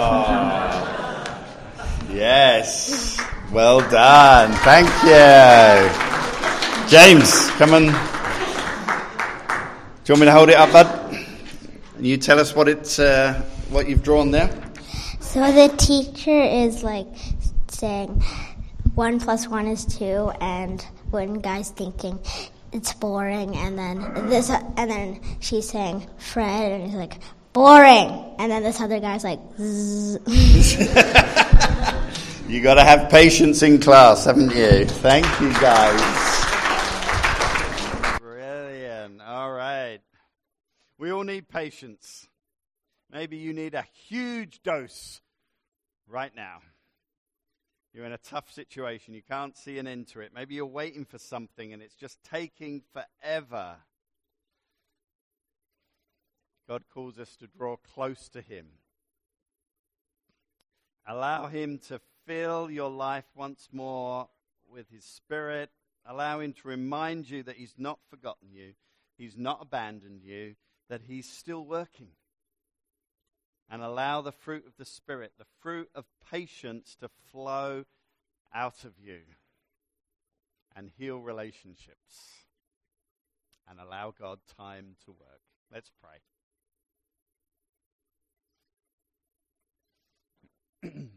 Yes. 2.13 3.21
Well 3.51 3.81
done. 3.91 4.53
Thank 4.63 4.89
you. 5.03 5.91
James, 6.89 7.51
come 7.59 7.75
on. 7.75 8.20
Do 10.11 10.17
you 10.17 10.23
want 10.23 10.23
me 10.23 10.33
to 10.33 10.37
hold 10.37 10.49
it 10.49 10.57
up, 10.57 10.73
bud? 10.73 10.89
And 11.97 12.05
you 12.05 12.17
tell 12.17 12.41
us 12.41 12.53
what 12.53 12.67
it's 12.67 12.99
uh, 12.99 13.33
what 13.69 13.89
you've 13.89 14.03
drawn 14.03 14.33
there. 14.33 14.51
So, 15.21 15.53
the 15.53 15.69
teacher 15.77 16.37
is 16.37 16.83
like 16.83 17.07
saying 17.69 18.21
one 18.97 19.21
plus 19.21 19.47
one 19.47 19.69
is 19.69 19.85
two, 19.85 20.33
and 20.41 20.83
one 21.11 21.35
guy's 21.35 21.71
thinking 21.71 22.19
it's 22.73 22.93
boring, 22.93 23.55
and 23.55 23.79
then 23.79 24.29
this, 24.29 24.51
and 24.51 24.91
then 24.91 25.21
she's 25.39 25.71
saying 25.71 26.05
Fred, 26.19 26.73
and 26.73 26.87
he's 26.87 26.97
like 26.97 27.21
boring. 27.53 28.35
And 28.41 28.51
then 28.51 28.65
this 28.65 28.81
other 28.81 28.99
guy's 28.99 29.23
like, 29.23 29.39
Zzz. 29.61 30.19
You 32.49 32.61
got 32.61 32.75
to 32.75 32.85
have 32.85 33.09
patience 33.11 33.63
in 33.63 33.79
class, 33.79 34.25
haven't 34.25 34.51
you? 34.57 34.85
Thank 34.87 35.25
you, 35.41 35.53
guys. 35.61 36.01
Brilliant. 38.21 39.23
All 39.23 39.53
right. 39.53 40.01
We 41.01 41.11
all 41.11 41.25
need 41.25 41.49
patience. 41.49 42.29
Maybe 43.11 43.39
you 43.39 43.55
need 43.55 43.73
a 43.73 43.87
huge 44.07 44.63
dose 44.63 45.23
right 46.07 46.31
now. 46.37 46.59
You're 47.95 48.05
in 48.05 48.13
a 48.13 48.19
tough 48.19 48.53
situation. 48.53 49.15
You 49.15 49.23
can't 49.23 49.57
see 49.57 49.79
an 49.79 49.87
end 49.87 50.09
to 50.09 50.21
it. 50.21 50.33
Maybe 50.35 50.57
you're 50.57 50.67
waiting 50.67 51.07
for 51.07 51.17
something 51.17 51.73
and 51.73 51.81
it's 51.81 51.95
just 51.95 52.23
taking 52.23 52.83
forever. 52.93 53.77
God 56.69 56.83
calls 56.93 57.19
us 57.19 57.35
to 57.37 57.47
draw 57.47 57.77
close 57.77 58.29
to 58.35 58.43
Him. 58.43 58.67
Allow 61.07 61.47
Him 61.47 61.79
to 61.89 61.99
fill 62.27 62.71
your 62.71 62.91
life 62.91 63.25
once 63.35 63.71
more 63.73 64.29
with 64.71 64.91
His 64.91 65.07
Spirit. 65.07 65.71
Allow 66.05 66.41
Him 66.41 66.53
to 66.53 66.69
remind 66.69 67.31
you 67.31 67.43
that 67.45 67.57
He's 67.57 67.77
not 67.79 68.01
forgotten 68.11 68.53
you, 68.53 68.75
He's 69.17 69.39
not 69.39 69.61
abandoned 69.63 70.21
you, 70.23 70.57
that 70.91 71.01
He's 71.07 71.31
still 71.31 71.65
working. 71.65 72.09
And 73.71 73.83
allow 73.83 74.21
the 74.21 74.33
fruit 74.33 74.67
of 74.67 74.77
the 74.77 74.85
Spirit, 74.85 75.33
the 75.39 75.47
fruit 75.61 75.89
of 75.95 76.05
patience, 76.31 76.97
to 77.01 77.09
flow 77.33 77.85
out 78.53 78.85
of 78.85 78.99
you 78.99 79.21
and 80.75 80.91
heal 80.99 81.21
relationships. 81.21 82.45
And 83.69 83.79
allow 83.81 84.13
God 84.19 84.41
time 84.59 84.97
to 85.05 85.13
work. 85.13 85.41
Let's 85.73 85.93
pray. 86.03 86.19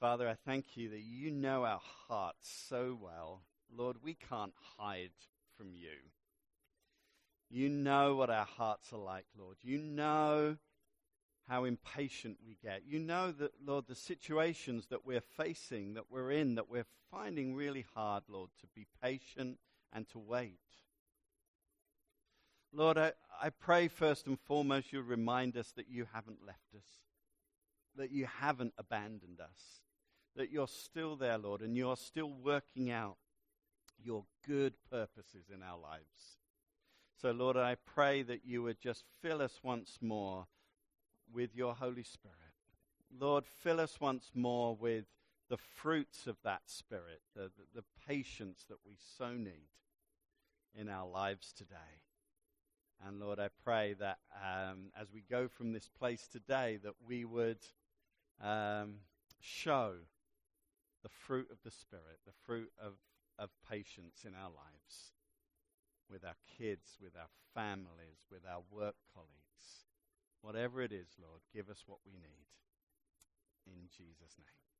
Father, 0.00 0.28
I 0.28 0.36
thank 0.46 0.76
you 0.76 0.90
that 0.90 1.00
you 1.00 1.32
know 1.32 1.64
our 1.64 1.80
hearts 2.08 2.48
so 2.68 2.96
well. 3.02 3.42
Lord, 3.76 3.96
we 4.02 4.14
can't 4.14 4.54
hide 4.78 5.10
from 5.56 5.74
you. 5.74 5.96
You 7.50 7.68
know 7.68 8.14
what 8.14 8.30
our 8.30 8.44
hearts 8.44 8.92
are 8.92 8.98
like, 8.98 9.24
Lord. 9.38 9.56
You 9.62 9.78
know 9.78 10.56
how 11.48 11.64
impatient 11.64 12.36
we 12.46 12.58
get. 12.62 12.82
You 12.86 12.98
know 12.98 13.32
that, 13.32 13.52
Lord, 13.64 13.86
the 13.86 13.94
situations 13.94 14.86
that 14.90 15.06
we're 15.06 15.22
facing, 15.22 15.94
that 15.94 16.10
we're 16.10 16.30
in, 16.30 16.56
that 16.56 16.68
we're 16.68 16.86
finding 17.10 17.54
really 17.54 17.86
hard, 17.94 18.24
Lord, 18.28 18.50
to 18.60 18.66
be 18.74 18.86
patient 19.02 19.58
and 19.92 20.06
to 20.10 20.18
wait. 20.18 20.60
Lord, 22.70 22.98
I, 22.98 23.12
I 23.42 23.48
pray 23.48 23.88
first 23.88 24.26
and 24.26 24.38
foremost 24.38 24.92
you 24.92 25.00
remind 25.00 25.56
us 25.56 25.72
that 25.76 25.88
you 25.88 26.06
haven't 26.12 26.46
left 26.46 26.74
us, 26.76 26.84
that 27.96 28.10
you 28.10 28.26
haven't 28.40 28.74
abandoned 28.76 29.40
us, 29.40 29.80
that 30.36 30.50
you're 30.52 30.68
still 30.68 31.16
there, 31.16 31.38
Lord, 31.38 31.62
and 31.62 31.74
you're 31.74 31.96
still 31.96 32.30
working 32.30 32.90
out 32.90 33.16
your 34.02 34.24
good 34.46 34.74
purposes 34.90 35.46
in 35.52 35.62
our 35.62 35.78
lives. 35.78 36.38
So, 37.20 37.32
Lord, 37.32 37.56
I 37.56 37.76
pray 37.84 38.22
that 38.22 38.46
you 38.46 38.62
would 38.62 38.80
just 38.80 39.04
fill 39.20 39.42
us 39.42 39.60
once 39.62 39.98
more 40.00 40.46
with 41.32 41.54
your 41.54 41.74
Holy 41.74 42.04
Spirit. 42.04 42.36
Lord, 43.18 43.44
fill 43.46 43.80
us 43.80 44.00
once 44.00 44.30
more 44.34 44.76
with 44.76 45.06
the 45.48 45.56
fruits 45.56 46.26
of 46.26 46.36
that 46.44 46.62
Spirit, 46.66 47.20
the, 47.34 47.50
the, 47.74 47.80
the 47.80 47.84
patience 48.06 48.64
that 48.68 48.78
we 48.86 48.96
so 49.18 49.32
need 49.32 49.68
in 50.78 50.88
our 50.88 51.08
lives 51.08 51.52
today. 51.52 52.02
And 53.06 53.20
Lord, 53.20 53.38
I 53.38 53.48
pray 53.64 53.94
that 53.94 54.18
um, 54.34 54.90
as 55.00 55.12
we 55.12 55.22
go 55.28 55.48
from 55.48 55.72
this 55.72 55.88
place 55.98 56.28
today, 56.30 56.78
that 56.82 56.94
we 57.06 57.24
would 57.24 57.58
um, 58.42 58.96
show 59.40 59.92
the 61.02 61.08
fruit 61.08 61.48
of 61.50 61.58
the 61.64 61.70
Spirit, 61.70 62.18
the 62.26 62.32
fruit 62.44 62.70
of, 62.82 62.94
of 63.38 63.50
patience 63.68 64.24
in 64.26 64.34
our 64.34 64.50
lives 64.50 65.12
with 66.10 66.24
our 66.24 66.36
kids, 66.58 66.96
with 67.00 67.12
our 67.16 67.28
families, 67.54 68.24
with 68.30 68.42
our 68.48 68.62
work 68.70 68.96
colleagues. 69.12 69.84
Whatever 70.40 70.82
it 70.82 70.92
is, 70.92 71.08
Lord, 71.20 71.40
give 71.52 71.68
us 71.68 71.84
what 71.86 71.98
we 72.06 72.12
need. 72.12 72.48
In 73.66 73.88
Jesus' 73.90 74.36
name. 74.38 74.77